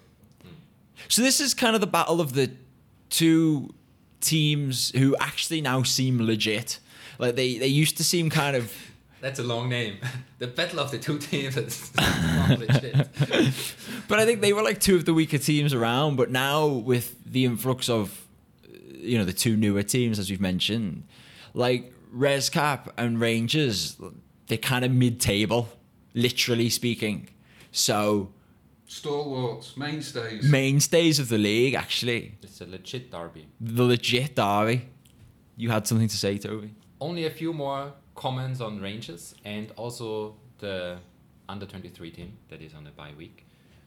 [1.09, 2.51] So this is kind of the battle of the
[3.11, 3.75] two
[4.21, 6.79] teams who actually now seem legit.
[7.19, 8.73] Like they, they used to seem kind of
[9.25, 9.97] that's a long name.
[10.39, 11.55] the battle of the two teams.
[11.55, 11.89] That's
[14.09, 16.17] but I think they were like two of the weaker teams around.
[16.17, 18.27] But now with the influx of,
[18.67, 21.05] uh, you know, the two newer teams as we've mentioned,
[21.55, 23.97] like ResCap and Rangers,
[24.49, 25.71] they're kind of mid-table,
[26.13, 27.31] literally speaking.
[27.73, 28.31] So
[28.87, 30.45] Stalwarts, mainstays.
[30.45, 33.47] mainstays of the league, actually, It's a legit derby.
[33.59, 34.83] the legit derby.
[35.57, 36.75] You had something to say, Toby.
[37.01, 40.99] Only a few more comments on Rangers and also the
[41.49, 43.47] under 23 team that is on the bye week.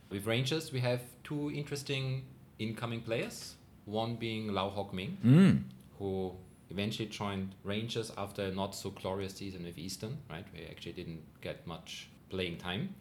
[0.09, 2.23] With Rangers, we have two interesting
[2.59, 3.55] incoming players.
[3.85, 5.63] One being Lau Hock Ming, Mm.
[5.97, 6.33] who
[6.69, 10.45] eventually joined Rangers after a not so glorious season with Eastern, right?
[10.53, 12.95] We actually didn't get much playing time.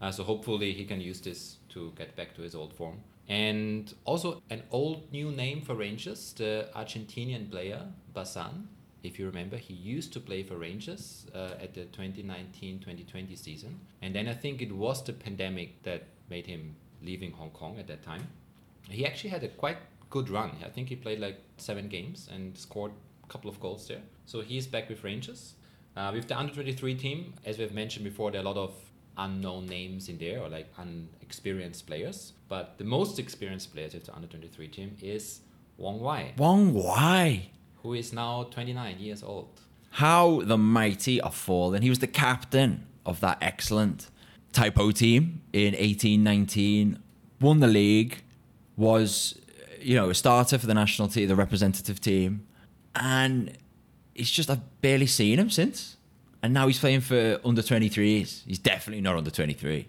[0.00, 3.00] Uh, so hopefully he can use this to get back to his old form.
[3.28, 7.82] And also an old new name for Rangers, the Argentinian player
[8.14, 8.68] Basan.
[9.02, 13.80] If you remember, he used to play for Rangers uh, at the 2019-2020 season.
[14.02, 17.86] And then I think it was the pandemic that made him leaving Hong Kong at
[17.86, 18.28] that time.
[18.88, 19.78] He actually had a quite
[20.10, 20.52] good run.
[20.64, 22.92] I think he played like seven games and scored
[23.24, 24.02] a couple of goals there.
[24.26, 25.54] So he's back with Rangers.
[25.96, 28.74] Uh, with the under 23 team, as we've mentioned before, there are a lot of
[29.18, 32.32] unknown names in there or like unexperienced players.
[32.48, 35.40] But the most experienced players of the under 23 team is
[35.76, 37.50] Wong Wai, Wong Wai.
[37.82, 39.48] Who is now 29 years old.
[39.92, 41.82] How the mighty are fallen.
[41.82, 44.08] He was the captain of that excellent
[44.52, 46.98] Tai Po team in 1819,
[47.40, 48.22] won the league,
[48.76, 49.38] was,
[49.80, 52.46] you know, a starter for the national team, the representative team.
[52.94, 53.56] And
[54.14, 55.96] it's just, I've barely seen him since.
[56.42, 58.44] and now he's playing for under 23s.
[58.46, 59.86] He's definitely not under 23.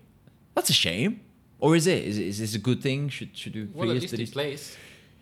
[0.56, 1.22] That's a shame.
[1.60, 2.04] Or is it?
[2.04, 3.08] Is, it, is this a good thing?
[3.10, 4.76] Should should do Well, at least he plays.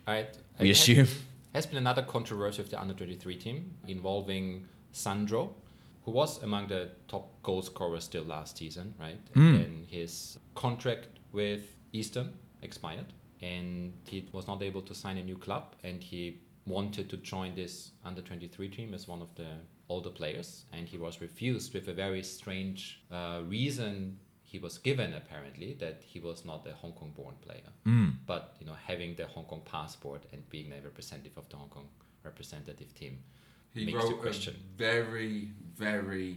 [0.06, 0.28] Right.
[0.58, 1.06] We assume.
[1.52, 5.54] Been- Has been another controversy with the under 23 team involving Sandro,
[6.04, 9.18] who was among the top goal scorers still last season, right?
[9.34, 9.64] Mm.
[9.64, 12.32] And his contract with Eastern
[12.62, 17.16] expired, and he was not able to sign a new club, and he wanted to
[17.18, 19.48] join this under 23 team as one of the
[19.88, 24.18] older players, and he was refused with a very strange uh, reason.
[24.52, 28.10] He was given apparently that he was not a Hong Kong born player Mm.
[28.26, 31.68] but you know having the Hong Kong passport and being a representative of the Hong
[31.76, 31.88] Kong
[32.24, 33.14] representative team.
[33.74, 34.54] He Makes you wrote a question.
[34.76, 35.52] very,
[35.86, 36.30] very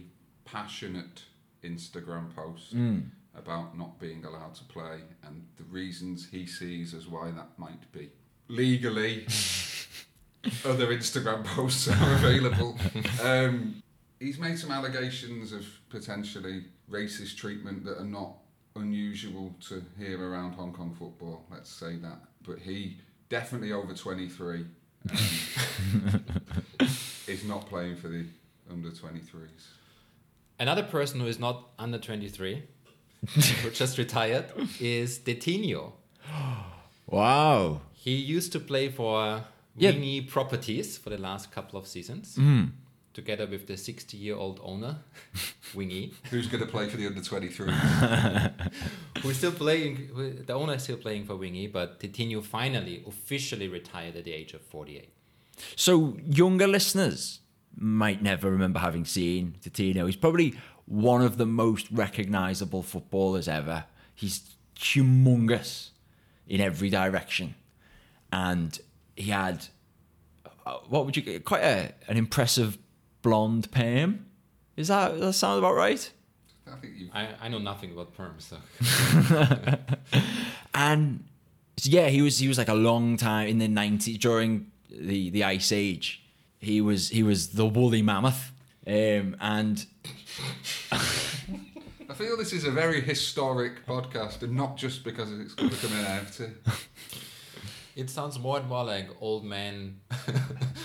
[0.44, 1.16] passionate
[1.62, 3.10] Instagram post Mm.
[3.34, 7.84] about not being allowed to play and the reasons he sees as why that might
[7.92, 8.10] be.
[8.48, 9.14] Legally,
[10.64, 12.78] other Instagram posts are available.
[13.22, 13.82] Um,
[14.24, 18.32] he's made some allegations of potentially racist treatment that are not
[18.76, 22.18] unusual to hear around Hong Kong football, let's say that.
[22.46, 22.98] But he,
[23.28, 24.64] definitely over 23,
[25.10, 26.24] um,
[27.28, 28.24] is not playing for the
[28.70, 29.48] under 23s.
[30.58, 32.62] Another person who is not under 23,
[33.62, 34.46] who just retired,
[34.80, 35.92] is Detinho.
[37.06, 37.80] Wow.
[37.92, 39.44] He used to play for
[39.76, 39.90] Yeah.
[39.90, 42.70] Wing Yee Properties for the last couple of seasons, Mm.
[43.14, 44.96] Together with the 60-year-old owner,
[45.74, 47.72] Wing Yee, Who's going to play for the under 23?
[49.24, 50.42] We're still playing.
[50.46, 54.52] The owner is still playing for Wingy, but Detinho finally officially retired at the age
[54.52, 55.08] of 48.
[55.76, 57.38] So younger listeners
[57.76, 60.06] might never remember having seen Detinho.
[60.06, 60.54] He's probably
[60.86, 63.84] one of the most recognizable footballers ever.
[64.14, 65.90] He's humongous
[66.48, 67.54] in every direction,
[68.32, 68.78] and
[69.16, 69.68] he had
[70.66, 71.44] uh, what would you get?
[71.44, 72.78] quite a, an impressive
[73.24, 74.26] blonde perm.
[74.76, 76.12] Is that that sound about right?
[76.70, 78.58] I think you I, I know nothing about perms, so
[80.74, 81.24] and
[81.82, 85.42] yeah, he was he was like a long time in the nineties during the the
[85.42, 86.22] ice age.
[86.60, 88.52] He was he was the woolly mammoth,
[88.86, 89.84] um, and
[90.92, 95.76] I feel this is a very historic podcast, and not just because it's going to
[95.76, 96.52] come in NFT.
[97.96, 100.00] It sounds more and more like old men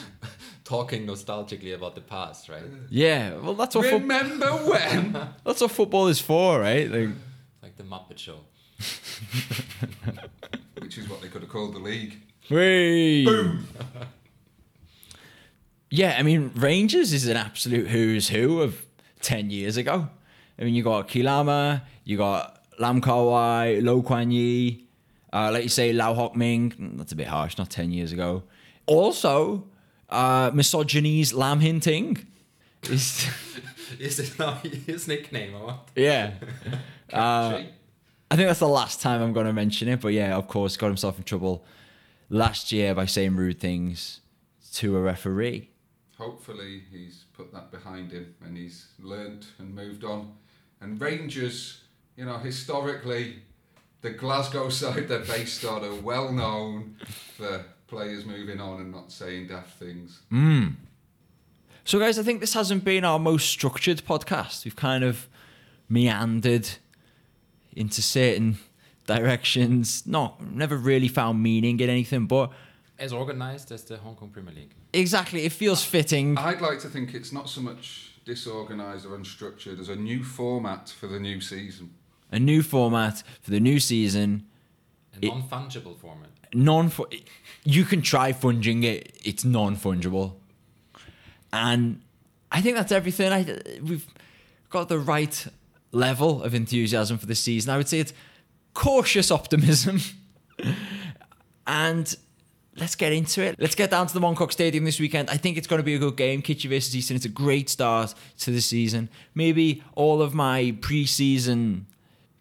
[0.69, 2.63] talking nostalgically about the past, right?
[2.89, 5.13] yeah, well that's what fo- Remember when?
[5.43, 6.89] that's what football is for, right?
[6.89, 7.09] Like,
[7.63, 8.39] Like the Muppet Show.
[10.81, 12.17] Which is what they could have called the league.
[12.49, 13.27] Whee!
[15.91, 18.85] Yeah, I mean Rangers is an absolute who's who of
[19.21, 20.07] ten years ago.
[20.59, 24.85] I mean you got Kilama, you got Lam Kawai, Lo Kuan Yi,
[25.33, 26.71] uh, like you say Lau Hock Ming.
[26.79, 28.43] Mm, That's a bit harsh, not ten years ago.
[28.85, 29.63] Also,
[30.09, 32.25] uh, misogyny's Lam Hinting.
[32.83, 33.27] Is
[33.99, 34.53] Is it now
[34.85, 35.89] his nickname or what?
[35.95, 36.33] yeah.
[37.11, 37.63] Uh,
[38.29, 40.77] I think that's the last time I'm going to mention it, but yeah, of course,
[40.77, 41.65] got himself in trouble
[42.29, 44.21] last year by saying rude things
[44.73, 45.71] to a referee.
[46.19, 50.33] Hopefully, he's put that behind him and he's learnt and moved on.
[50.81, 51.81] And Rangers,
[52.15, 53.39] you know, historically,
[54.01, 56.95] the Glasgow side they're based on are well known
[57.35, 60.19] for players moving on and not saying daft things.
[60.31, 60.75] Mm.
[61.83, 64.63] So, guys, I think this hasn't been our most structured podcast.
[64.65, 65.27] We've kind of
[65.89, 66.69] meandered
[67.75, 68.57] into certain
[69.07, 72.51] directions, not never really found meaning in anything, but
[72.99, 74.73] As organized as the Hong Kong Premier League.
[74.93, 76.37] exactly, it feels fitting.
[76.37, 80.89] I'd like to think it's not so much disorganised or unstructured as a new format
[80.89, 81.91] for the new season.
[82.31, 84.45] A new format for the new season.
[85.27, 86.29] Non fungible format.
[86.53, 86.91] non
[87.63, 90.33] you can try funging it it's non-fungible.
[91.51, 92.01] And
[92.51, 93.31] i think that's everything.
[93.31, 94.07] I we've
[94.69, 95.47] got the right
[95.91, 97.71] level of enthusiasm for this season.
[97.71, 98.13] I would say it's
[98.73, 99.99] cautious optimism.
[101.69, 102.15] And
[102.77, 103.55] let's get into it.
[103.59, 105.29] Let's get down to the Mong Kok Stadium this weekend.
[105.29, 106.41] I think it's going to be a good game.
[106.41, 107.15] Kitchee versus Eastern.
[107.15, 109.07] It's a great start to the season.
[109.35, 111.85] Maybe all of my pre-season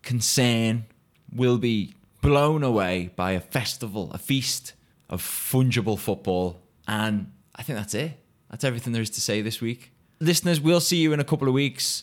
[0.03, 0.87] concern
[1.31, 4.75] will be blown away by a festival, a feast
[5.09, 6.61] of fungible football.
[6.87, 8.13] And I think that's it.
[8.51, 9.93] That's everything there is to say this week.
[10.21, 12.03] Listeners, we'll see you in a couple of weeks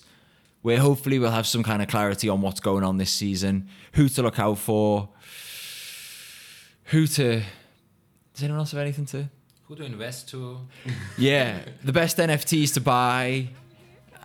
[0.61, 4.09] where hopefully we'll have some kind of clarity on what's going on this season, who
[4.09, 5.09] to look out for,
[6.85, 7.43] who to.
[8.33, 9.29] Does anyone else have anything to?
[9.67, 10.59] Who to invest to?
[11.17, 13.49] Yeah, the best NFTs to buy.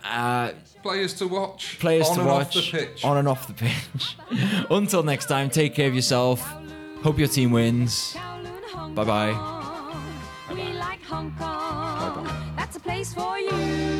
[0.03, 1.77] Uh, players to watch.
[1.79, 2.73] Players on to watch.
[3.03, 4.17] On and off the pitch.
[4.69, 6.41] Until next time, take care of yourself.
[7.03, 8.15] Hope your team wins.
[8.93, 9.31] Bye bye.
[10.49, 12.53] Bye bye.
[12.57, 13.90] That's a place for you.